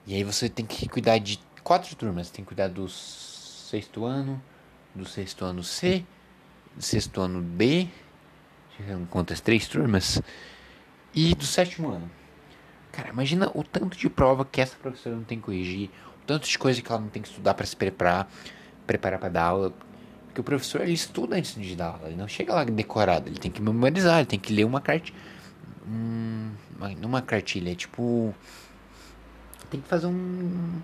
E 0.06 0.16
aí 0.16 0.24
você 0.24 0.48
tem 0.48 0.66
que 0.66 0.88
cuidar 0.88 1.18
de 1.18 1.40
quatro 1.64 1.96
turmas, 1.96 2.30
tem 2.30 2.44
que 2.44 2.50
cuidar 2.50 2.70
do 2.70 2.88
sexto 2.88 4.06
ano, 4.06 4.42
do 4.96 5.06
sexto 5.06 5.44
ano 5.44 5.64
C, 5.64 6.06
do 6.76 6.82
sexto 6.82 7.20
ano 7.20 7.42
B, 7.42 7.90
conta 9.10 9.34
as 9.34 9.42
três 9.42 9.68
turmas, 9.68 10.22
e 11.14 11.36
do 11.36 11.44
sétimo 11.44 11.90
ano. 11.90 12.10
Cara, 12.92 13.10
imagina 13.10 13.52
o 13.54 13.64
tanto 13.64 13.98
de 13.98 14.10
prova 14.10 14.46
que 14.46 14.62
essa 14.62 14.78
professora 14.78 15.16
não 15.16 15.24
tem 15.24 15.38
que 15.38 15.46
corrigir, 15.46 15.90
o 16.24 16.26
tanto 16.26 16.48
de 16.48 16.58
coisa 16.58 16.82
que 16.82 16.90
ela 16.90 17.02
não 17.02 17.10
tem 17.10 17.22
que 17.22 17.28
estudar 17.28 17.54
para 17.54 17.66
se 17.66 17.76
preparar, 17.76 18.32
preparar 18.88 19.20
para 19.20 19.30
dar 19.30 19.44
aula. 19.44 19.74
Porque 20.28 20.42
o 20.42 20.44
professor 20.44 20.82
ele 20.82 20.94
estuda 20.94 21.36
antes 21.36 21.56
de 21.56 21.76
dar 21.76 21.88
aula, 21.88 22.08
ele 22.08 22.16
não 22.16 22.28
chega 22.28 22.54
lá 22.54 22.64
decorado, 22.64 23.30
ele 23.30 23.40
tem 23.40 23.52
que 23.52 23.62
memorizar, 23.62 24.20
ele 24.20 24.26
tem 24.26 24.40
que 24.40 24.54
ler 24.54 24.64
uma 24.64 24.82
carta. 24.82 25.12
Hum, 25.88 26.52
uma 27.04 27.22
cartilha, 27.22 27.72
é 27.72 27.76
tipo. 27.76 28.34
Tem 29.70 29.82
que 29.82 29.88
fazer 29.88 30.08
um. 30.08 30.82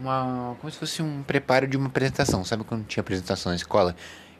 Uma, 0.00 0.56
como 0.58 0.70
se 0.72 0.78
fosse 0.78 1.02
um 1.02 1.22
preparo 1.22 1.66
de 1.66 1.76
uma 1.76 1.88
apresentação. 1.88 2.44
Sabe 2.44 2.64
quando 2.64 2.86
tinha 2.86 3.02
apresentação 3.02 3.50
na 3.50 3.56
escola? 3.56 3.94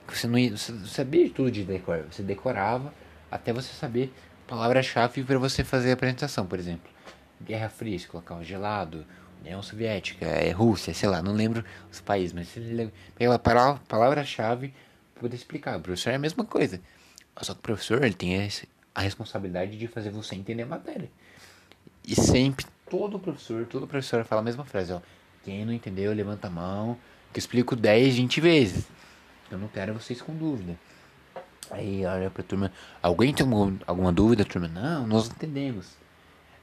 Que 0.06 0.18
você 0.18 0.26
não 0.26 0.38
ia, 0.38 0.56
você 0.56 0.72
sabia 0.86 1.28
tudo 1.30 1.50
de 1.50 1.64
decor. 1.64 2.04
Você 2.10 2.22
decorava 2.22 2.92
até 3.30 3.52
você 3.52 3.72
saber 3.74 4.12
palavra-chave 4.46 5.22
para 5.22 5.38
você 5.38 5.62
fazer 5.64 5.90
a 5.90 5.94
apresentação, 5.94 6.46
por 6.46 6.58
exemplo. 6.58 6.90
Guerra 7.40 7.68
Fria, 7.68 7.98
você 7.98 8.06
colocava 8.06 8.42
gelado, 8.44 9.04
União 9.42 9.62
Soviética, 9.62 10.24
é, 10.24 10.50
Rússia, 10.50 10.94
sei 10.94 11.08
lá, 11.08 11.22
não 11.22 11.32
lembro 11.34 11.64
os 11.90 12.00
países, 12.00 12.32
mas 12.32 12.48
você 12.48 12.90
pega 13.14 13.34
a 13.34 13.38
palavra-chave 13.88 14.72
poder 15.22 15.36
explicar. 15.36 15.78
O 15.78 15.80
professor 15.80 16.10
é 16.10 16.14
a 16.16 16.18
mesma 16.18 16.44
coisa. 16.44 16.80
Só 17.40 17.54
que 17.54 17.60
o 17.60 17.62
professor 17.62 18.02
ele 18.02 18.14
tem 18.14 18.48
a 18.94 19.00
responsabilidade 19.00 19.78
de 19.78 19.86
fazer 19.86 20.10
você 20.10 20.34
entender 20.34 20.62
a 20.62 20.66
matéria. 20.66 21.10
E 22.06 22.14
sempre, 22.14 22.66
todo 22.90 23.18
professor, 23.18 23.64
todo 23.66 23.86
professor 23.86 24.24
fala 24.24 24.40
a 24.40 24.44
mesma 24.44 24.64
frase, 24.64 24.92
ó. 24.92 25.00
Quem 25.44 25.64
não 25.64 25.72
entendeu, 25.72 26.12
levanta 26.12 26.46
a 26.48 26.50
mão, 26.50 26.96
que 27.32 27.38
eu 27.38 27.40
explico 27.40 27.74
10, 27.74 28.16
20 28.16 28.40
vezes. 28.40 28.84
Eu 29.50 29.58
não 29.58 29.68
quero 29.68 29.94
vocês 29.94 30.20
com 30.20 30.34
dúvida. 30.34 30.76
Aí 31.70 32.04
olha 32.04 32.30
pra 32.30 32.42
turma, 32.42 32.70
alguém 33.02 33.32
tem 33.32 33.44
alguma, 33.44 33.78
alguma 33.86 34.12
dúvida, 34.12 34.44
turma? 34.44 34.68
Não, 34.68 35.06
nós 35.06 35.28
entendemos. 35.28 35.96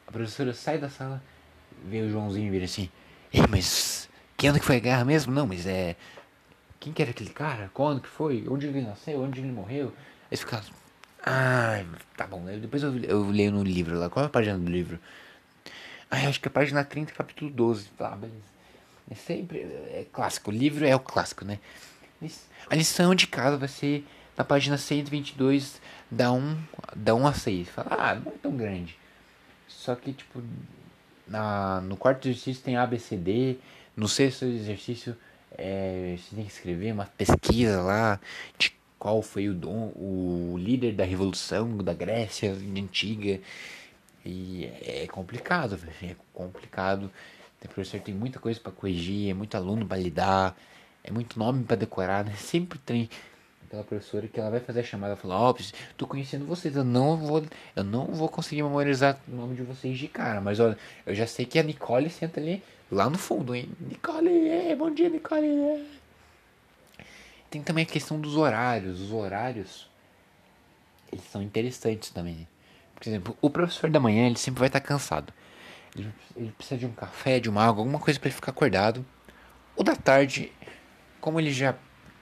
A 0.07 0.11
professora 0.11 0.53
sai 0.53 0.77
da 0.77 0.89
sala, 0.89 1.21
vê 1.85 2.01
o 2.01 2.09
Joãozinho 2.09 2.51
vira 2.51 2.65
assim, 2.65 2.89
Ei, 3.31 3.43
mas 3.47 4.09
que 4.35 4.47
ano 4.47 4.59
que 4.59 4.65
foi 4.65 4.77
a 4.77 4.79
guerra 4.79 5.05
mesmo? 5.05 5.33
Não, 5.33 5.45
mas 5.45 5.67
é. 5.67 5.95
Quem 6.79 6.91
que 6.91 7.01
era 7.01 7.11
aquele 7.11 7.29
cara? 7.29 7.69
Quando 7.73 8.01
que 8.01 8.07
foi? 8.07 8.45
Onde 8.49 8.65
ele 8.65 8.81
nasceu? 8.81 9.21
Onde 9.21 9.39
ele 9.39 9.51
morreu? 9.51 9.93
Aí 10.31 10.37
fica. 10.37 10.63
Ah, 11.23 11.83
tá 12.15 12.25
bom. 12.25 12.43
Depois 12.45 12.81
eu, 12.81 12.97
eu 12.99 13.29
leio 13.29 13.51
no 13.51 13.63
livro 13.63 13.99
lá. 13.99 14.09
Qual 14.09 14.23
é 14.23 14.27
a 14.27 14.31
página 14.31 14.57
do 14.57 14.69
livro? 14.69 14.97
Ah, 16.09 16.27
acho 16.27 16.39
que 16.39 16.47
é 16.47 16.49
a 16.49 16.53
página 16.53 16.83
30, 16.83 17.13
capítulo 17.13 17.51
12. 17.51 17.89
Ah, 17.99 18.15
beleza. 18.15 18.39
É 19.11 19.15
sempre. 19.15 19.59
É 19.59 20.05
clássico. 20.11 20.49
O 20.49 20.53
livro 20.53 20.85
é 20.85 20.95
o 20.95 20.99
clássico, 20.99 21.45
né? 21.45 21.59
A 22.69 22.75
lição 22.75 23.13
de 23.13 23.27
casa 23.27 23.57
vai 23.57 23.67
ser 23.67 24.05
na 24.37 24.43
página 24.43 24.77
122, 24.77 25.81
da 26.09 26.31
1, 26.31 26.57
da 26.95 27.13
1 27.13 27.27
a 27.27 27.33
6. 27.33 27.69
Fala, 27.69 27.87
ah, 27.91 28.15
não 28.15 28.31
é 28.31 28.35
tão 28.41 28.55
grande. 28.55 28.97
Só 29.67 29.95
que, 29.95 30.13
tipo, 30.13 30.41
na, 31.29 31.81
no 31.81 31.95
quarto 31.95 32.27
exercício 32.27 32.63
tem 32.63 32.75
ABCD, 32.75 33.57
no 33.95 34.07
sexto 34.07 34.45
exercício 34.45 35.15
é, 35.57 36.15
você 36.17 36.35
tem 36.35 36.45
que 36.45 36.51
escrever 36.51 36.93
uma 36.93 37.05
pesquisa 37.05 37.81
lá 37.81 38.19
de 38.57 38.73
qual 38.97 39.21
foi 39.21 39.47
o, 39.47 39.53
dom, 39.53 39.91
o 39.95 40.55
líder 40.57 40.93
da 40.93 41.05
revolução 41.05 41.77
da 41.77 41.93
Grécia 41.93 42.51
antiga. 42.51 43.39
E 44.25 44.65
é 44.81 45.07
complicado, 45.07 45.79
é 46.03 46.15
complicado. 46.33 47.09
O 47.63 47.67
professor 47.67 47.99
tem 47.99 48.13
muita 48.13 48.39
coisa 48.39 48.59
para 48.59 48.71
corrigir, 48.71 49.29
é 49.29 49.33
muito 49.33 49.55
aluno 49.55 49.85
para 49.85 49.97
lidar, 49.97 50.55
é 51.03 51.11
muito 51.11 51.39
nome 51.39 51.63
para 51.63 51.75
decorar, 51.75 52.25
né? 52.25 52.33
Sempre 52.35 52.79
tem 52.79 53.09
aquela 53.69 53.84
professora 53.84 54.27
que 54.27 54.39
ela 54.39 54.49
vai 54.49 54.60
fazer 54.60 54.79
a 54.79 54.84
chamada 54.84 55.13
e 55.13 55.17
falar, 55.17 55.39
ó, 55.39 55.51
oh, 55.51 55.55
tô 55.95 56.08
conhecendo 56.08 56.43
vocês, 56.43 56.75
eu 56.75 56.84
não 56.84 57.15
vou, 57.15 57.43
eu 57.75 57.84
não 57.84 58.05
vou 58.08 58.27
conseguir 58.27 58.63
memorizar 58.63 59.19
o 59.27 59.36
nome 59.36 59.55
de 59.55 59.62
vocês 59.62 59.97
de 59.97 60.08
cara, 60.08 60.41
mas 60.41 60.60
olha, 60.60 60.75
eu 61.05 61.13
já 61.13 61.27
sei 61.27 61.45
que 61.45 61.60
a 61.60 61.63
Nicole 61.63 62.10
senta 62.10 62.39
ali 62.39 62.63
lá 62.91 63.08
no 63.08 63.17
fundo, 63.17 63.53
hein? 63.53 63.69
Nicole, 63.79 64.49
é, 64.49 64.75
bom 64.75 64.89
dia, 64.89 65.08
Nicole. 65.08 65.47
É. 65.47 65.86
Tem 67.51 67.62
também 67.62 67.84
a 67.84 67.88
questão 67.88 68.19
dos 68.19 68.36
horários, 68.36 68.99
os 68.99 69.12
horários 69.12 69.88
eles 71.12 71.25
são 71.25 71.41
interessantes 71.41 72.10
também. 72.10 72.47
Por 72.95 73.08
exemplo, 73.08 73.38
o 73.39 73.49
professor 73.51 73.89
da 73.89 73.99
manhã, 73.99 74.25
ele 74.25 74.38
sempre 74.38 74.60
vai 74.60 74.67
estar 74.67 74.79
cansado. 74.79 75.32
Ele, 75.95 76.12
ele 76.36 76.51
precisa 76.51 76.79
de 76.79 76.86
um 76.88 76.91
café, 76.91 77.39
de 77.39 77.49
uma 77.49 77.63
água, 77.63 77.82
alguma 77.82 77.99
coisa 77.99 78.19
para 78.19 78.29
ele 78.29 78.36
ficar 78.36 78.51
acordado. 78.51 79.05
O 79.75 79.84
da 79.84 79.95
tarde, 79.95 80.51
como 81.21 81.39
ele 81.39 81.51
já 81.51 81.75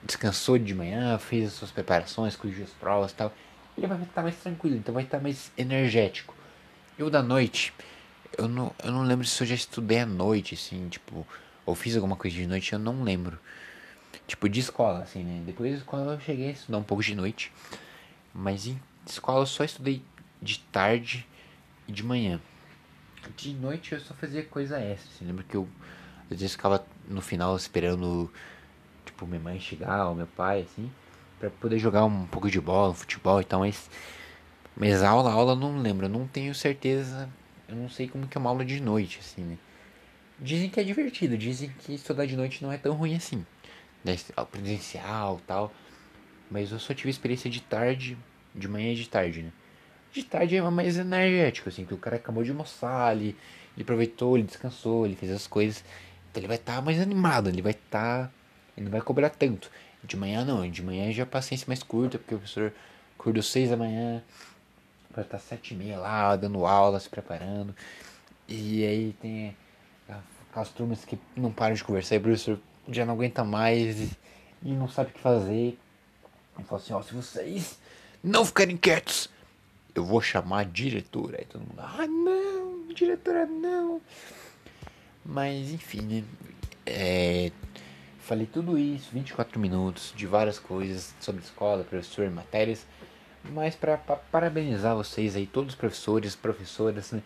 descansou 0.04 0.58
de 0.58 0.74
manhã, 0.74 1.18
fez 1.18 1.48
as 1.48 1.54
suas 1.54 1.72
preparações, 1.72 2.36
corrigiu 2.36 2.64
as 2.64 2.72
provas 2.72 3.12
e 3.12 3.16
tal, 3.16 3.34
ele 3.78 3.88
vai 3.88 4.02
estar 4.02 4.24
mais 4.24 4.36
tranquilo, 4.36 4.76
então 4.76 4.94
vai 4.94 5.04
estar 5.04 5.20
mais 5.20 5.52
energético. 5.58 6.36
Eu 6.98 7.10
da 7.10 7.22
noite, 7.22 7.74
eu 8.38 8.48
não, 8.48 8.74
eu 8.84 8.92
não 8.92 9.04
lembro 9.04 9.26
se 9.26 9.42
eu 9.44 9.48
já 9.48 9.56
estudei 9.56 10.00
à 10.00 10.06
noite, 10.06 10.56
assim, 10.56 10.90
tipo, 10.90 11.26
ou 11.66 11.76
fiz 11.76 11.96
alguma 11.96 12.16
coisa 12.16 12.36
de 12.36 12.48
noite, 12.48 12.74
eu 12.74 12.80
não 12.80 13.04
lembro. 13.04 13.40
Tipo, 14.26 14.50
de 14.50 14.60
escola, 14.60 15.00
assim, 15.00 15.24
né? 15.24 15.44
Depois 15.46 15.72
da 15.72 15.78
escola 15.78 16.14
eu 16.14 16.20
cheguei 16.20 16.50
a 16.50 16.52
estudar 16.52 16.78
um 16.78 16.84
pouco 16.84 17.04
de 17.04 17.16
noite, 17.16 17.52
mas 18.34 18.68
em 18.68 18.80
escola 19.06 19.42
eu 19.42 19.46
só 19.46 19.64
estudei 19.64 20.02
de 20.42 20.60
tarde 20.60 21.26
e 21.88 21.92
de 21.92 22.04
manhã. 22.04 22.42
De 23.36 23.54
noite 23.54 23.94
eu 23.94 24.00
só 24.00 24.14
fazia 24.14 24.44
coisa 24.44 24.80
extra, 24.80 25.10
assim, 25.14 25.26
lembro 25.26 25.44
que 25.44 25.56
eu 25.56 25.68
às 26.30 26.40
vezes 26.40 26.52
ficava 26.52 26.86
no 27.08 27.22
final 27.22 27.56
esperando 27.56 28.32
tipo, 29.18 29.26
minha 29.26 29.40
mãe 29.40 29.60
chegar, 29.60 30.08
ou 30.08 30.16
meu 30.16 30.28
pai, 30.28 30.62
assim, 30.62 30.92
para 31.40 31.50
poder 31.50 31.80
jogar 31.80 32.06
um 32.06 32.28
pouco 32.28 32.50
de 32.50 32.62
bola, 32.62 32.94
futebol 32.94 33.42
e 33.42 33.44
tal, 33.44 33.62
mas, 33.62 33.90
mas 34.76 35.02
aula, 35.02 35.32
aula 35.32 35.56
não 35.56 35.80
lembro, 35.80 36.06
eu 36.06 36.10
não 36.10 36.28
tenho 36.28 36.54
certeza, 36.54 37.28
eu 37.68 37.76
não 37.76 37.90
sei 37.90 38.08
como 38.08 38.28
que 38.28 38.38
é 38.38 38.40
uma 38.40 38.52
aula 38.52 38.64
de 38.64 38.80
noite, 38.80 39.20
assim, 39.20 39.42
né. 39.42 39.58
Dizem 40.40 40.70
que 40.70 40.80
é 40.80 40.84
divertido, 40.84 41.36
dizem 41.36 41.74
que 41.80 41.96
estudar 41.96 42.28
de 42.28 42.38
noite 42.38 42.62
não 42.62 42.72
é 42.72 42.78
tão 42.78 42.94
ruim 42.94 43.16
assim, 43.16 43.44
né, 44.06 44.16
presencial 44.52 45.42
tal, 45.48 45.74
mas 46.52 46.72
eu 46.72 46.80
só 46.80 46.94
tive 46.94 47.10
experiência 47.10 47.50
de 47.50 47.62
tarde, 47.62 48.16
de 48.54 48.68
manhã 48.68 48.94
e 48.94 48.96
de 48.96 49.10
tarde, 49.10 49.42
né. 49.42 49.52
De 50.14 50.24
tarde 50.24 50.56
é 50.56 50.62
mais 50.62 50.98
energético, 50.98 51.70
assim, 51.70 51.86
que 51.86 51.94
o 51.94 51.98
cara 51.98 52.18
acabou 52.18 52.44
de 52.44 52.52
almoçar, 52.52 53.16
ele, 53.16 53.36
ele 53.76 53.82
aproveitou, 53.82 54.38
ele 54.38 54.46
descansou, 54.46 55.06
ele 55.06 55.16
fez 55.16 55.32
as 55.32 55.48
coisas, 55.48 55.84
então 56.30 56.40
ele 56.40 56.48
vai 56.48 56.58
estar 56.58 56.76
tá 56.76 56.82
mais 56.82 57.02
animado, 57.02 57.50
ele 57.50 57.64
vai 57.64 57.72
estar... 57.72 58.28
Tá 58.28 58.37
ele 58.78 58.86
não 58.86 58.92
vai 58.92 59.02
cobrar 59.02 59.30
tanto. 59.32 59.70
De 60.04 60.16
manhã 60.16 60.46
não, 60.46 60.70
de 60.70 60.84
manhã 60.84 61.12
já 61.12 61.24
a 61.24 61.26
paciência 61.26 61.66
mais 61.68 61.82
curta, 61.82 62.20
porque 62.20 62.36
o 62.36 62.38
professor 62.38 62.72
acordou 63.18 63.42
seis 63.42 63.70
da 63.70 63.76
manhã, 63.76 64.24
vai 65.10 65.26
estar 65.26 65.40
sete 65.40 65.74
e 65.74 65.78
meia 65.78 65.98
lá, 65.98 66.36
dando 66.36 66.66
aula, 66.66 67.00
se 67.00 67.10
preparando. 67.10 67.76
E 68.48 68.86
aí 68.86 69.16
tem 69.20 69.58
aquelas 70.50 70.70
turmas 70.70 71.04
que 71.04 71.20
não 71.36 71.52
param 71.52 71.76
de 71.76 71.84
conversar 71.84 72.16
e 72.16 72.18
o 72.20 72.22
professor 72.22 72.60
já 72.88 73.06
não 73.06 73.16
aguenta 73.16 73.44
mais 73.44 74.00
e, 74.00 74.18
e 74.63 74.72
não 74.72 74.88
sabe 74.88 75.10
o 75.10 75.13
que 75.13 75.20
fazer. 75.20 75.78
E 76.60 76.63
fala 76.63 76.82
assim, 76.82 76.94
ó, 76.94 77.02
se 77.02 77.13
vocês 77.13 77.80
não 78.24 78.46
ficarem 78.46 78.78
quietos, 78.78 79.30
eu 79.94 80.06
vou 80.06 80.22
chamar 80.22 80.60
a 80.60 80.63
diretora. 80.63 81.38
Aí 81.40 81.46
todo 81.46 81.62
mundo, 81.62 81.80
ah 81.80 82.08
não, 82.08 82.94
diretora 82.94 83.46
não. 83.46 84.00
Mas 85.26 85.72
enfim, 85.72 86.02
né? 86.02 86.24
É, 86.86 87.52
Falei 88.28 88.46
tudo 88.46 88.78
isso, 88.78 89.10
24 89.13 89.58
minutos, 89.58 90.13
de 90.13 90.28
várias 90.28 90.60
coisas 90.60 91.16
sobre 91.18 91.42
escola, 91.42 91.86
professor, 91.86 92.30
matérias, 92.30 92.86
mas 93.54 93.74
para 93.74 93.96
parabenizar 93.96 94.94
vocês 94.94 95.38
aí, 95.38 95.48
todos 95.48 95.76
os 95.76 95.80
professores, 95.80 96.36
professoras, 96.36 97.13
né? 97.13 97.24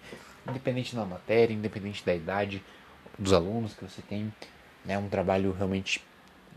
independente 0.47 0.95
da 0.95 1.03
matéria, 1.03 1.55
independente 1.55 2.05
da 2.05 2.13
idade 2.13 2.63
dos 3.17 3.33
alunos 3.33 3.73
que 3.73 3.83
você 3.83 3.99
tem, 4.03 4.31
é 4.85 4.89
né? 4.89 4.97
um 4.99 5.09
trabalho 5.09 5.51
realmente, 5.53 6.03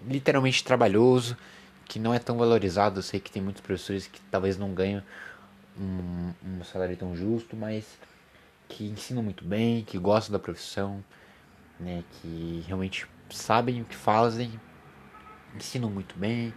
literalmente 0.06 0.62
trabalhoso, 0.62 1.38
que 1.86 1.98
não 1.98 2.12
é 2.12 2.18
tão 2.18 2.36
valorizado. 2.36 2.98
Eu 2.98 3.02
sei 3.02 3.20
que 3.20 3.30
tem 3.30 3.40
muitos 3.40 3.62
professores 3.62 4.06
que 4.06 4.20
talvez 4.30 4.58
não 4.58 4.74
ganham 4.74 5.02
um, 5.80 6.34
um 6.44 6.64
salário 6.64 6.94
tão 6.98 7.16
justo, 7.16 7.56
mas 7.56 7.86
que 8.68 8.84
ensinam 8.84 9.22
muito 9.22 9.42
bem, 9.42 9.82
que 9.84 9.96
gostam 9.96 10.34
da 10.34 10.38
profissão, 10.38 11.02
né, 11.80 12.04
que 12.20 12.62
realmente 12.66 13.06
sabem 13.36 13.82
o 13.82 13.84
que 13.84 13.96
fazem, 13.96 14.52
ensinam 15.54 15.90
muito 15.90 16.16
bem, 16.18 16.52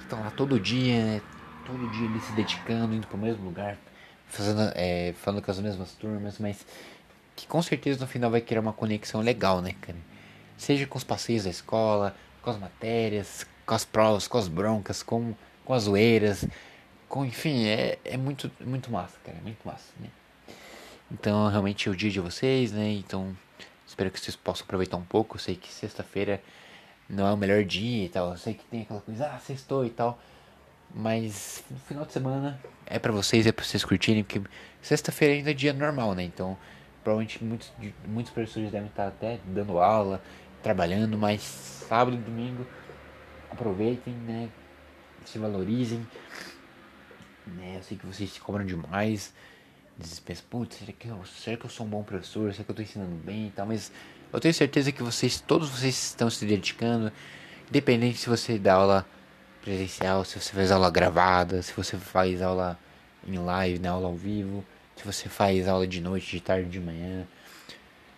estão 0.00 0.20
lá 0.20 0.30
todo 0.30 0.58
dia, 0.60 1.04
né, 1.04 1.22
todo 1.64 1.90
dia 1.90 2.08
ali 2.08 2.20
se 2.20 2.32
dedicando, 2.32 2.94
indo 2.94 3.06
para 3.06 3.16
o 3.16 3.20
mesmo 3.20 3.44
lugar, 3.44 3.76
fazendo, 4.26 4.72
é, 4.74 5.14
falando 5.14 5.42
com 5.42 5.50
as 5.50 5.60
mesmas 5.60 5.92
turmas, 5.92 6.38
mas 6.38 6.66
que 7.34 7.46
com 7.46 7.62
certeza 7.62 8.00
no 8.00 8.06
final 8.06 8.30
vai 8.30 8.40
criar 8.40 8.60
uma 8.60 8.72
conexão 8.72 9.20
legal, 9.20 9.60
né, 9.60 9.74
cara? 9.80 9.98
Seja 10.56 10.86
com 10.86 10.98
os 10.98 11.04
passeios 11.04 11.44
da 11.44 11.50
escola, 11.50 12.14
com 12.40 12.50
as 12.50 12.58
matérias, 12.58 13.46
com 13.66 13.74
as 13.74 13.84
provas, 13.84 14.28
com 14.28 14.38
as 14.38 14.48
broncas, 14.48 15.02
com, 15.02 15.34
com 15.64 15.74
as 15.74 15.84
zoeiras, 15.84 16.46
com, 17.08 17.24
enfim, 17.24 17.66
é, 17.66 17.98
é 18.04 18.16
muito, 18.16 18.50
muito 18.60 18.90
massa, 18.90 19.16
cara, 19.24 19.38
é 19.38 19.40
muito 19.40 19.58
massa, 19.64 19.92
né? 20.00 20.08
Então, 21.10 21.48
realmente 21.48 21.88
é 21.88 21.92
o 21.92 21.96
dia 21.96 22.10
de 22.10 22.20
vocês, 22.20 22.72
né? 22.72 22.90
Então, 22.92 23.36
espero 23.92 24.10
que 24.10 24.18
vocês 24.18 24.34
possam 24.34 24.64
aproveitar 24.64 24.96
um 24.96 25.04
pouco. 25.04 25.36
Eu 25.36 25.40
sei 25.40 25.54
que 25.54 25.72
sexta-feira 25.72 26.42
não 27.08 27.26
é 27.26 27.32
o 27.32 27.36
melhor 27.36 27.62
dia 27.64 28.06
e 28.06 28.08
tal. 28.08 28.30
Eu 28.30 28.36
sei 28.36 28.54
que 28.54 28.64
tem 28.64 28.82
aquela 28.82 29.00
coisa, 29.00 29.26
ah, 29.26 29.38
sextou 29.38 29.84
e 29.84 29.90
tal. 29.90 30.18
Mas 30.94 31.62
no 31.70 31.78
final 31.78 32.04
de 32.04 32.12
semana 32.12 32.60
é 32.86 32.98
para 32.98 33.12
vocês, 33.12 33.46
é 33.46 33.52
pra 33.52 33.64
vocês 33.64 33.84
curtirem, 33.84 34.24
porque 34.24 34.42
sexta-feira 34.80 35.34
ainda 35.34 35.50
é 35.50 35.54
dia 35.54 35.72
normal, 35.72 36.14
né? 36.14 36.22
Então, 36.22 36.56
provavelmente 37.02 37.42
muitos, 37.42 37.72
muitos 38.06 38.32
professores 38.32 38.70
devem 38.70 38.88
estar 38.88 39.08
até 39.08 39.38
dando 39.46 39.78
aula, 39.78 40.22
trabalhando, 40.62 41.16
mas 41.16 41.42
sábado 41.42 42.16
e 42.16 42.20
domingo 42.20 42.66
aproveitem, 43.50 44.14
né? 44.14 44.48
Se 45.24 45.38
valorizem. 45.38 46.06
Né? 47.46 47.76
Eu 47.76 47.82
sei 47.82 47.96
que 47.96 48.06
vocês 48.06 48.30
se 48.32 48.40
cobram 48.40 48.64
demais. 48.64 49.32
Vocês 49.98 50.40
putz, 50.40 50.76
será 50.76 50.92
que, 50.92 51.08
eu, 51.08 51.24
será 51.26 51.56
que 51.56 51.66
eu 51.66 51.70
sou 51.70 51.86
um 51.86 51.88
bom 51.88 52.02
professor? 52.02 52.52
Será 52.52 52.64
que 52.64 52.70
eu 52.70 52.72
estou 52.72 52.84
ensinando 52.84 53.14
bem 53.16 53.48
e 53.48 53.50
tal? 53.50 53.66
Mas 53.66 53.92
eu 54.32 54.40
tenho 54.40 54.54
certeza 54.54 54.90
que 54.90 55.02
vocês, 55.02 55.40
todos 55.40 55.68
vocês 55.68 55.94
estão 55.94 56.30
se 56.30 56.44
dedicando. 56.46 57.12
Independente 57.68 58.18
se 58.18 58.28
você 58.28 58.58
dá 58.58 58.74
aula 58.74 59.06
presencial, 59.60 60.24
se 60.24 60.40
você 60.40 60.52
faz 60.52 60.70
aula 60.72 60.90
gravada, 60.90 61.62
se 61.62 61.72
você 61.72 61.96
faz 61.96 62.42
aula 62.42 62.78
em 63.26 63.38
live, 63.38 63.78
né, 63.78 63.88
aula 63.88 64.08
ao 64.08 64.16
vivo, 64.16 64.64
se 64.96 65.04
você 65.04 65.28
faz 65.28 65.68
aula 65.68 65.86
de 65.86 66.00
noite, 66.00 66.30
de 66.30 66.40
tarde, 66.40 66.68
de 66.68 66.80
manhã. 66.80 67.26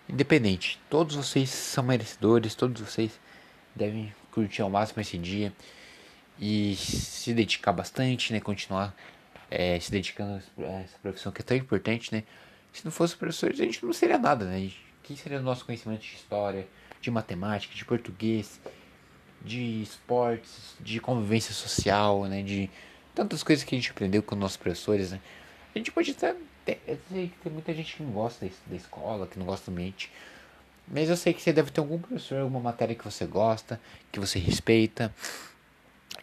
Independente, 0.09 0.81
todos 0.89 1.17
vocês 1.17 1.51
são 1.51 1.85
merecedores, 1.85 2.55
todos 2.55 2.81
vocês 2.81 3.21
devem 3.75 4.15
curtir 4.31 4.63
ao 4.63 4.71
máximo 4.71 5.01
esse 5.01 5.19
dia 5.19 5.53
e 6.39 6.75
se 6.77 7.33
dedicar 7.33 7.73
bastante, 7.73 8.33
né? 8.33 8.41
Continuar 8.41 8.95
é, 9.55 9.79
se 9.79 9.91
dedicando 9.91 10.43
a 10.59 10.63
essa 10.81 10.99
profissão 11.01 11.31
que 11.31 11.41
é 11.41 11.45
tão 11.45 11.57
importante, 11.57 12.13
né? 12.13 12.25
Se 12.73 12.85
não 12.85 12.91
fosse 12.91 13.17
professores, 13.17 13.61
a 13.61 13.65
gente 13.65 13.85
não 13.85 13.93
seria 13.93 14.19
nada, 14.19 14.45
né? 14.45 14.71
Quem 15.05 15.17
seria 15.17 15.39
o 15.39 15.43
nosso 15.43 15.65
conhecimento 15.65 16.01
de 16.01 16.15
história, 16.15 16.67
de 17.01 17.11
matemática, 17.11 17.73
de 17.73 17.85
português, 17.85 18.61
de 19.45 19.83
esportes, 19.83 20.75
de 20.81 20.99
convivência 20.99 21.55
social, 21.55 22.25
né? 22.25 22.43
De 22.43 22.69
tantas 23.15 23.45
coisas 23.45 23.65
que 23.65 23.77
a 23.77 23.79
gente 23.79 23.93
aprendeu 23.93 24.23
com 24.25 24.35
nossos 24.35 24.57
professores, 24.57 25.13
né? 25.13 25.21
A 25.73 25.79
gente 25.79 25.93
pode 25.93 26.11
até. 26.11 26.35
Eu 26.89 26.99
que 27.07 27.31
tem 27.43 27.53
muita 27.53 27.73
gente 27.75 27.95
que 27.95 28.03
não 28.03 28.11
gosta 28.11 28.51
da 28.67 28.77
escola, 28.77 29.27
que 29.27 29.39
não 29.39 29.47
gosta 29.47 29.71
do 29.71 29.75
ambiente. 29.75 30.11
Mas 30.89 31.09
eu 31.09 31.17
sei 31.17 31.33
que 31.33 31.41
você 31.41 31.53
deve 31.53 31.71
ter 31.71 31.81
algum 31.81 31.99
professor, 31.99 32.41
alguma 32.41 32.61
matéria 32.61 32.95
que 32.95 33.05
você 33.05 33.25
gosta, 33.25 33.81
que 34.11 34.19
você 34.19 34.39
respeita, 34.39 35.15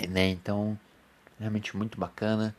né? 0.09 0.27
Então, 0.29 0.77
realmente 1.39 1.77
muito 1.77 1.99
bacana. 1.99 2.55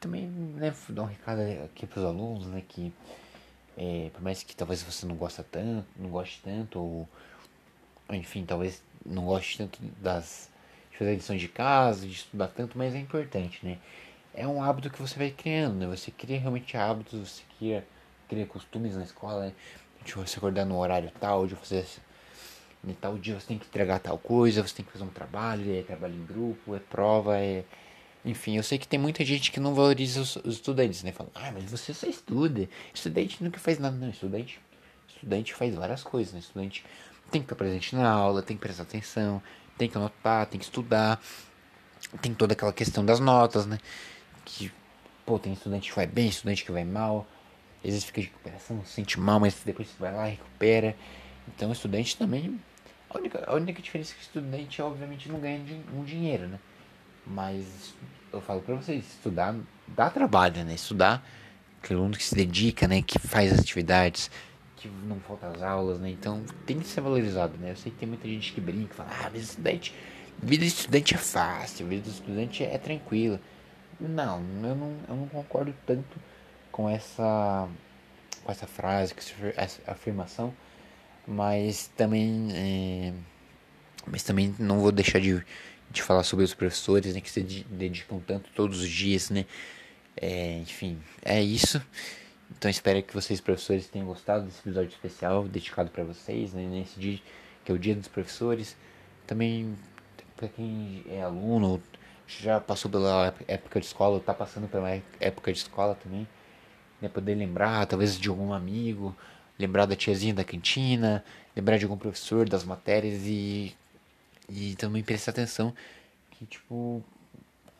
Também, 0.00 0.26
né, 0.26 0.74
dar 0.88 1.02
um 1.02 1.06
recado 1.06 1.40
aqui 1.64 1.86
para 1.86 2.00
os 2.00 2.06
alunos, 2.06 2.46
né, 2.46 2.62
que 2.66 2.92
é, 3.76 4.10
por 4.12 4.22
mais 4.22 4.42
que 4.42 4.56
talvez 4.56 4.82
você 4.82 5.06
não 5.06 5.14
gosta 5.14 5.44
tanto, 5.44 5.86
não 5.96 6.08
goste 6.08 6.40
tanto, 6.42 6.78
ou, 6.78 7.08
enfim, 8.10 8.44
talvez 8.44 8.82
não 9.04 9.26
goste 9.26 9.58
tanto 9.58 9.78
das 10.00 10.48
de 10.90 10.98
fazer 10.98 11.14
lições 11.14 11.40
de 11.40 11.48
casa, 11.48 12.06
de 12.06 12.12
estudar 12.12 12.48
tanto, 12.48 12.76
mas 12.76 12.94
é 12.94 12.98
importante, 12.98 13.64
né? 13.64 13.78
É 14.34 14.46
um 14.46 14.62
hábito 14.62 14.90
que 14.90 15.00
você 15.00 15.18
vai 15.18 15.30
criando, 15.30 15.74
né? 15.74 15.86
Você 15.86 16.10
cria 16.10 16.38
realmente 16.38 16.76
hábitos, 16.76 17.28
você 17.28 17.42
cria, 17.58 17.86
cria 18.28 18.46
costumes 18.46 18.96
na 18.96 19.04
escola, 19.04 19.46
né? 19.46 19.52
de 20.04 20.14
você 20.14 20.38
acordar 20.38 20.64
no 20.64 20.78
horário 20.78 21.10
tal, 21.20 21.46
de 21.46 21.54
você 21.54 21.84
em 22.86 22.94
tal 22.94 23.18
dia 23.18 23.38
você 23.38 23.46
tem 23.46 23.58
que 23.58 23.66
entregar 23.66 23.98
tal 23.98 24.16
coisa, 24.16 24.66
você 24.66 24.76
tem 24.76 24.84
que 24.84 24.92
fazer 24.92 25.04
um 25.04 25.08
trabalho, 25.08 25.74
é 25.74 25.82
trabalho 25.82 26.14
em 26.14 26.24
grupo, 26.24 26.74
é 26.74 26.78
prova, 26.78 27.38
é. 27.38 27.64
Enfim, 28.24 28.56
eu 28.56 28.62
sei 28.62 28.78
que 28.78 28.86
tem 28.86 28.98
muita 28.98 29.24
gente 29.24 29.50
que 29.50 29.58
não 29.58 29.74
valoriza 29.74 30.20
os, 30.20 30.36
os 30.36 30.56
estudantes, 30.56 31.02
né? 31.02 31.12
Fala, 31.12 31.30
ah, 31.34 31.50
mas 31.52 31.70
você 31.70 31.94
só 31.94 32.06
estuda. 32.06 32.68
Estudante 32.92 33.42
nunca 33.42 33.58
faz 33.58 33.78
nada. 33.78 33.96
Não, 33.96 34.10
estudante, 34.10 34.60
estudante 35.08 35.54
faz 35.54 35.74
várias 35.74 36.02
coisas, 36.02 36.34
né? 36.34 36.40
Estudante 36.40 36.84
tem 37.30 37.40
que 37.40 37.46
estar 37.46 37.56
presente 37.56 37.94
na 37.96 38.10
aula, 38.10 38.42
tem 38.42 38.56
que 38.56 38.62
prestar 38.62 38.82
atenção, 38.82 39.42
tem 39.78 39.88
que 39.88 39.96
anotar, 39.96 40.46
tem 40.46 40.58
que 40.58 40.64
estudar. 40.64 41.20
Tem 42.20 42.34
toda 42.34 42.54
aquela 42.54 42.72
questão 42.72 43.04
das 43.04 43.20
notas, 43.20 43.66
né? 43.66 43.78
Que, 44.44 44.70
pô, 45.24 45.38
tem 45.38 45.52
estudante 45.52 45.90
que 45.90 45.96
vai 45.96 46.06
bem, 46.06 46.28
estudante 46.28 46.64
que 46.64 46.72
vai 46.72 46.84
mal. 46.84 47.26
Às 47.78 47.90
vezes 47.90 48.04
fica 48.04 48.20
de 48.20 48.26
recuperação, 48.26 48.84
se 48.84 48.92
sente 48.92 49.18
mal, 49.18 49.40
mas 49.40 49.54
depois 49.64 49.88
você 49.88 49.96
vai 49.98 50.12
lá 50.12 50.28
e 50.28 50.32
recupera. 50.32 50.96
Então 51.48 51.72
estudante 51.72 52.16
também. 52.16 52.60
A 53.08 53.18
única, 53.18 53.44
a 53.46 53.54
única 53.54 53.80
diferença 53.80 54.12
é 54.12 54.16
que 54.16 54.22
estudante 54.22 54.82
obviamente 54.82 55.28
não 55.28 55.40
ganha 55.40 55.60
um 55.94 56.04
dinheiro, 56.04 56.46
né? 56.48 56.58
Mas 57.26 57.94
eu 58.32 58.40
falo 58.40 58.60
pra 58.60 58.74
vocês, 58.74 59.04
estudar 59.04 59.54
dá 59.94 60.10
trabalho, 60.10 60.64
né? 60.64 60.74
Estudar, 60.74 61.24
que 61.82 61.92
aluno 61.92 62.16
que 62.16 62.24
se 62.24 62.34
dedica, 62.34 62.86
né? 62.86 63.02
Que 63.02 63.18
faz 63.18 63.58
atividades, 63.58 64.30
que 64.76 64.88
não 64.88 65.20
falta 65.20 65.48
as 65.48 65.62
aulas, 65.62 65.98
né? 65.98 66.10
Então 66.10 66.42
tem 66.66 66.78
que 66.78 66.86
ser 66.86 67.00
valorizado, 67.00 67.56
né? 67.58 67.72
Eu 67.72 67.76
sei 67.76 67.92
que 67.92 67.98
tem 67.98 68.08
muita 68.08 68.26
gente 68.28 68.52
que 68.52 68.60
brinca, 68.60 68.94
fala, 68.94 69.10
ah, 69.10 69.30
mas 69.32 69.42
estudante, 69.42 69.94
vida 70.42 70.64
de 70.64 70.68
estudante 70.68 71.14
é 71.14 71.18
fácil, 71.18 71.86
vida 71.86 72.02
de 72.02 72.10
estudante 72.10 72.64
é 72.64 72.78
tranquila. 72.78 73.40
Não, 73.98 74.38
eu 74.62 74.74
não, 74.74 74.96
eu 75.08 75.16
não 75.16 75.28
concordo 75.28 75.74
tanto 75.86 76.18
com 76.72 76.88
essa 76.88 77.68
com 78.42 78.50
essa 78.50 78.66
frase, 78.66 79.14
com 79.14 79.20
essa 79.54 79.80
afirmação, 79.86 80.54
mas 81.26 81.90
também 81.94 82.48
é, 82.54 83.12
mas 84.06 84.22
também 84.22 84.54
não 84.58 84.80
vou 84.80 84.90
deixar 84.90 85.20
de, 85.20 85.44
de 85.90 86.02
falar 86.02 86.22
sobre 86.22 86.44
os 86.44 86.54
professores 86.54 87.14
né, 87.14 87.20
que 87.20 87.30
se 87.30 87.42
dedicam 87.42 88.20
tanto 88.20 88.50
todos 88.54 88.80
os 88.80 88.88
dias, 88.88 89.30
né? 89.30 89.46
É, 90.16 90.58
enfim, 90.58 90.98
é 91.22 91.42
isso. 91.42 91.82
Então 92.50 92.70
espero 92.70 93.02
que 93.02 93.14
vocês 93.14 93.40
professores 93.40 93.88
tenham 93.88 94.06
gostado 94.06 94.44
desse 94.44 94.60
episódio 94.60 94.90
especial 94.90 95.44
dedicado 95.44 95.90
para 95.90 96.04
vocês, 96.04 96.52
né, 96.52 96.66
nesse 96.66 96.98
dia 96.98 97.20
que 97.64 97.70
é 97.70 97.74
o 97.74 97.78
Dia 97.78 97.94
dos 97.94 98.08
Professores. 98.08 98.76
Também 99.26 99.76
para 100.36 100.48
quem 100.48 101.04
é 101.08 101.22
aluno, 101.22 101.82
já 102.26 102.58
passou 102.60 102.90
pela 102.90 103.34
época 103.46 103.80
de 103.80 103.86
escola, 103.86 104.18
está 104.18 104.32
passando 104.32 104.68
pela 104.68 105.02
época 105.20 105.52
de 105.52 105.58
escola 105.58 105.94
também 105.94 106.26
né, 107.00 107.08
poder 107.08 107.34
lembrar 107.34 107.86
talvez 107.86 108.18
de 108.18 108.28
algum 108.28 108.52
amigo, 108.52 109.16
lembrar 109.58 109.86
da 109.86 109.96
tiazinha 109.96 110.34
da 110.34 110.44
cantina, 110.44 111.24
lembrar 111.56 111.78
de 111.78 111.84
algum 111.84 111.96
professor 111.96 112.48
das 112.48 112.64
matérias 112.64 113.22
e, 113.24 113.74
e 114.50 114.74
também 114.76 115.02
prestar 115.02 115.30
atenção 115.30 115.74
que, 116.30 116.46
tipo, 116.46 117.02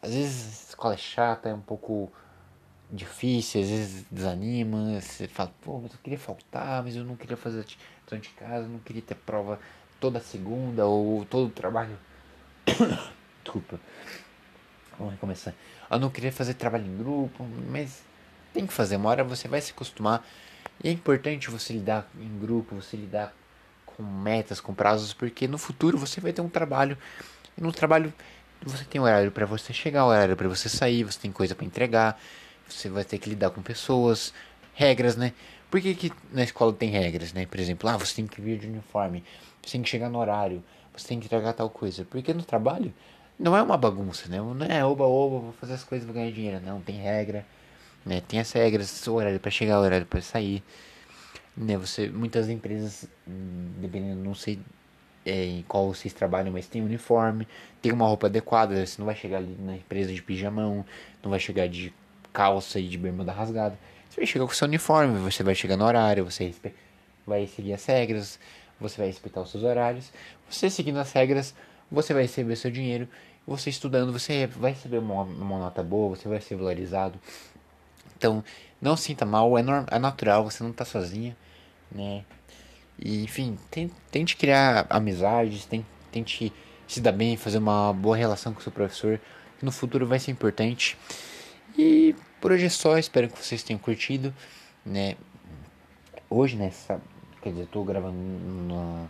às 0.02 0.14
vezes 0.14 0.66
a 0.66 0.68
escola 0.70 0.94
é 0.94 0.98
chata, 0.98 1.48
é 1.48 1.54
um 1.54 1.60
pouco 1.60 2.12
difícil, 2.90 3.62
às 3.62 3.68
vezes 3.68 4.04
desanima, 4.10 5.00
você 5.00 5.28
fala, 5.28 5.52
pô, 5.60 5.80
mas 5.80 5.92
eu 5.92 5.98
queria 6.02 6.18
faltar, 6.18 6.82
mas 6.82 6.96
eu 6.96 7.04
não 7.04 7.16
queria 7.16 7.36
fazer 7.36 7.64
lição 8.02 8.18
de 8.18 8.28
casa, 8.30 8.66
não 8.66 8.78
queria 8.80 9.02
ter 9.02 9.14
prova 9.14 9.58
toda 9.98 10.20
segunda 10.20 10.86
ou 10.86 11.24
todo 11.24 11.48
o 11.48 11.50
trabalho. 11.50 11.96
Desculpa. 13.44 13.80
Vamos 14.98 15.14
recomeçar. 15.14 15.54
Eu 15.90 15.98
não 15.98 16.10
queria 16.10 16.32
fazer 16.32 16.54
trabalho 16.54 16.86
em 16.86 16.96
grupo, 16.98 17.44
mas 17.70 18.02
tem 18.52 18.66
que 18.66 18.72
fazer, 18.72 18.96
uma 18.96 19.08
hora 19.08 19.24
você 19.24 19.48
vai 19.48 19.60
se 19.60 19.72
acostumar. 19.72 20.26
E 20.82 20.88
é 20.88 20.92
importante 20.92 21.50
você 21.50 21.72
lidar 21.72 22.08
em 22.18 22.38
grupo, 22.38 22.74
você 22.74 22.96
lidar 22.96 23.34
com 23.96 24.02
metas, 24.02 24.60
com 24.60 24.74
prazos, 24.74 25.12
porque 25.12 25.46
no 25.46 25.58
futuro 25.58 25.98
você 25.98 26.20
vai 26.20 26.32
ter 26.32 26.40
um 26.40 26.48
trabalho. 26.48 26.96
E 27.56 27.60
no 27.60 27.72
trabalho 27.72 28.12
você 28.62 28.84
tem 28.84 29.00
horário 29.00 29.30
para 29.30 29.46
você 29.46 29.72
chegar, 29.72 30.04
horário 30.06 30.36
para 30.36 30.48
você 30.48 30.68
sair, 30.68 31.04
você 31.04 31.18
tem 31.18 31.32
coisa 31.32 31.54
para 31.54 31.64
entregar, 31.64 32.20
você 32.68 32.88
vai 32.88 33.04
ter 33.04 33.18
que 33.18 33.30
lidar 33.30 33.50
com 33.50 33.62
pessoas, 33.62 34.32
regras, 34.74 35.16
né? 35.16 35.32
Por 35.70 35.80
que, 35.80 35.94
que 35.94 36.12
na 36.32 36.42
escola 36.42 36.72
tem 36.72 36.90
regras, 36.90 37.32
né? 37.32 37.46
Por 37.46 37.60
exemplo, 37.60 37.88
ah, 37.88 37.96
você 37.96 38.16
tem 38.16 38.26
que 38.26 38.40
vir 38.40 38.58
de 38.58 38.66
uniforme, 38.66 39.24
você 39.62 39.72
tem 39.72 39.82
que 39.82 39.88
chegar 39.88 40.08
no 40.08 40.18
horário, 40.18 40.62
você 40.96 41.08
tem 41.08 41.20
que 41.20 41.26
entregar 41.26 41.52
tal 41.52 41.70
coisa. 41.70 42.04
Porque 42.04 42.34
no 42.34 42.42
trabalho 42.42 42.92
não 43.38 43.56
é 43.56 43.62
uma 43.62 43.76
bagunça, 43.76 44.28
né? 44.28 44.38
Não 44.38 44.66
é 44.66 44.84
oba-oba, 44.84 45.38
vou 45.38 45.52
fazer 45.54 45.74
as 45.74 45.84
coisas, 45.84 46.06
vou 46.06 46.14
ganhar 46.14 46.32
dinheiro. 46.32 46.60
Não, 46.60 46.80
tem 46.80 46.96
regra 46.96 47.44
né? 48.04 48.22
Tem 48.26 48.40
as 48.40 48.50
regras, 48.52 49.06
o 49.06 49.14
horário 49.14 49.40
para 49.40 49.50
chegar, 49.50 49.78
horário 49.80 50.06
para 50.06 50.20
sair. 50.20 50.62
Né? 51.56 51.76
Você, 51.76 52.08
muitas 52.08 52.48
empresas, 52.48 53.08
dependendo, 53.80 54.22
não 54.22 54.34
sei 54.34 54.58
é, 55.24 55.44
em 55.44 55.62
qual 55.62 55.92
vocês 55.92 56.12
trabalham, 56.12 56.52
mas 56.52 56.66
tem 56.66 56.82
uniforme, 56.82 57.46
tem 57.82 57.92
uma 57.92 58.06
roupa 58.06 58.26
adequada. 58.26 58.84
Você 58.84 58.96
não 58.98 59.06
vai 59.06 59.14
chegar 59.14 59.38
ali 59.38 59.56
na 59.58 59.76
empresa 59.76 60.12
de 60.12 60.22
pijamão, 60.22 60.84
não 61.22 61.30
vai 61.30 61.40
chegar 61.40 61.68
de 61.68 61.92
calça 62.32 62.78
e 62.80 62.88
de 62.88 62.96
bermuda 62.96 63.32
rasgada. 63.32 63.78
Você 64.08 64.20
vai 64.20 64.26
chegar 64.26 64.46
com 64.46 64.52
seu 64.52 64.66
uniforme, 64.66 65.18
você 65.18 65.42
vai 65.42 65.54
chegar 65.54 65.76
no 65.76 65.84
horário, 65.84 66.24
você 66.24 66.52
vai 67.26 67.46
seguir 67.46 67.74
as 67.74 67.84
regras, 67.84 68.40
você 68.80 68.96
vai 68.96 69.06
respeitar 69.06 69.40
os 69.40 69.50
seus 69.50 69.62
horários. 69.62 70.10
Você 70.48 70.68
seguindo 70.68 70.98
as 70.98 71.12
regras, 71.12 71.54
você 71.90 72.12
vai 72.12 72.22
receber 72.22 72.56
seu 72.56 72.70
dinheiro. 72.70 73.08
Você 73.46 73.70
estudando, 73.70 74.12
você 74.12 74.46
vai 74.46 74.72
receber 74.72 74.98
uma, 74.98 75.22
uma 75.22 75.58
nota 75.58 75.82
boa, 75.82 76.16
você 76.16 76.28
vai 76.28 76.40
ser 76.40 76.56
valorizado. 76.56 77.18
Então, 78.20 78.44
não 78.82 78.98
sinta 78.98 79.24
mal, 79.24 79.56
é, 79.56 79.62
é 79.90 79.98
natural, 79.98 80.44
você 80.44 80.62
não 80.62 80.72
está 80.72 80.84
sozinha, 80.84 81.34
né? 81.90 82.22
E, 82.98 83.24
enfim, 83.24 83.58
tente 84.10 84.36
criar 84.36 84.86
amizades, 84.90 85.66
tente 86.12 86.52
se 86.86 87.00
dar 87.00 87.12
bem, 87.12 87.38
fazer 87.38 87.56
uma 87.56 87.94
boa 87.94 88.14
relação 88.14 88.52
com 88.52 88.60
o 88.60 88.62
seu 88.62 88.70
professor, 88.70 89.18
que 89.58 89.64
no 89.64 89.72
futuro 89.72 90.06
vai 90.06 90.18
ser 90.18 90.32
importante. 90.32 90.98
E 91.78 92.14
por 92.42 92.52
hoje 92.52 92.66
é 92.66 92.68
só, 92.68 92.98
espero 92.98 93.26
que 93.26 93.42
vocês 93.42 93.62
tenham 93.62 93.80
curtido, 93.80 94.34
né? 94.84 95.16
Hoje, 96.28 96.56
né, 96.56 96.70
sabe, 96.72 97.00
quer 97.40 97.50
dizer, 97.50 97.62
eu 97.62 97.68
tô 97.68 97.82
gravando 97.84 98.18
na 98.68 99.06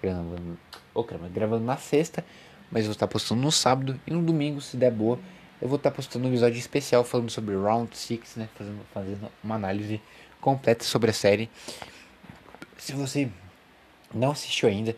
gravando, 0.00 0.58
oh, 0.94 1.02
gravando 1.02 1.64
na 1.64 1.76
sexta, 1.76 2.24
mas 2.70 2.84
vou 2.84 2.92
estar 2.92 3.08
postando 3.08 3.42
no 3.42 3.50
sábado 3.50 4.00
e 4.06 4.12
no 4.12 4.22
domingo, 4.22 4.60
se 4.60 4.76
der 4.76 4.92
boa, 4.92 5.18
eu 5.62 5.68
vou 5.68 5.76
estar 5.76 5.92
postando 5.92 6.26
um 6.26 6.28
episódio 6.28 6.58
especial 6.58 7.04
falando 7.04 7.30
sobre 7.30 7.54
Round 7.54 7.96
6, 7.96 8.34
né, 8.34 8.48
fazendo, 8.56 8.80
fazendo 8.92 9.30
uma 9.44 9.54
análise 9.54 10.02
completa 10.40 10.82
sobre 10.82 11.10
a 11.10 11.14
série. 11.14 11.48
Se 12.76 12.92
você 12.94 13.30
não 14.12 14.32
assistiu 14.32 14.68
ainda, 14.68 14.96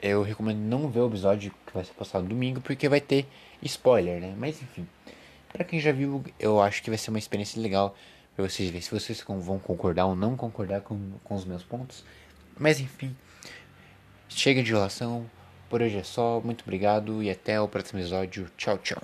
eu 0.00 0.22
recomendo 0.22 0.56
não 0.58 0.88
ver 0.88 1.00
o 1.00 1.06
episódio 1.06 1.52
que 1.66 1.74
vai 1.74 1.84
ser 1.84 1.92
postado 1.92 2.26
domingo, 2.26 2.62
porque 2.62 2.88
vai 2.88 2.98
ter 2.98 3.26
spoiler, 3.60 4.22
né? 4.22 4.34
Mas 4.38 4.62
enfim, 4.62 4.88
para 5.52 5.64
quem 5.64 5.78
já 5.78 5.92
viu, 5.92 6.24
eu 6.40 6.62
acho 6.62 6.82
que 6.82 6.88
vai 6.88 6.96
ser 6.96 7.10
uma 7.10 7.18
experiência 7.18 7.60
legal 7.60 7.94
para 8.34 8.48
vocês 8.48 8.70
verem 8.70 8.80
se 8.80 8.90
vocês 8.90 9.22
vão 9.22 9.58
concordar 9.58 10.06
ou 10.06 10.16
não 10.16 10.34
concordar 10.34 10.80
com, 10.80 11.12
com 11.22 11.34
os 11.34 11.44
meus 11.44 11.62
pontos. 11.62 12.02
Mas 12.58 12.80
enfim, 12.80 13.14
chega 14.30 14.62
de 14.62 14.70
enrolação. 14.70 15.26
Por 15.68 15.82
hoje 15.82 15.98
é 15.98 16.02
só. 16.02 16.40
Muito 16.40 16.62
obrigado 16.62 17.22
e 17.22 17.30
até 17.30 17.60
o 17.60 17.68
próximo 17.68 18.00
episódio. 18.00 18.50
Tchau, 18.56 18.78
tchau. 18.78 19.02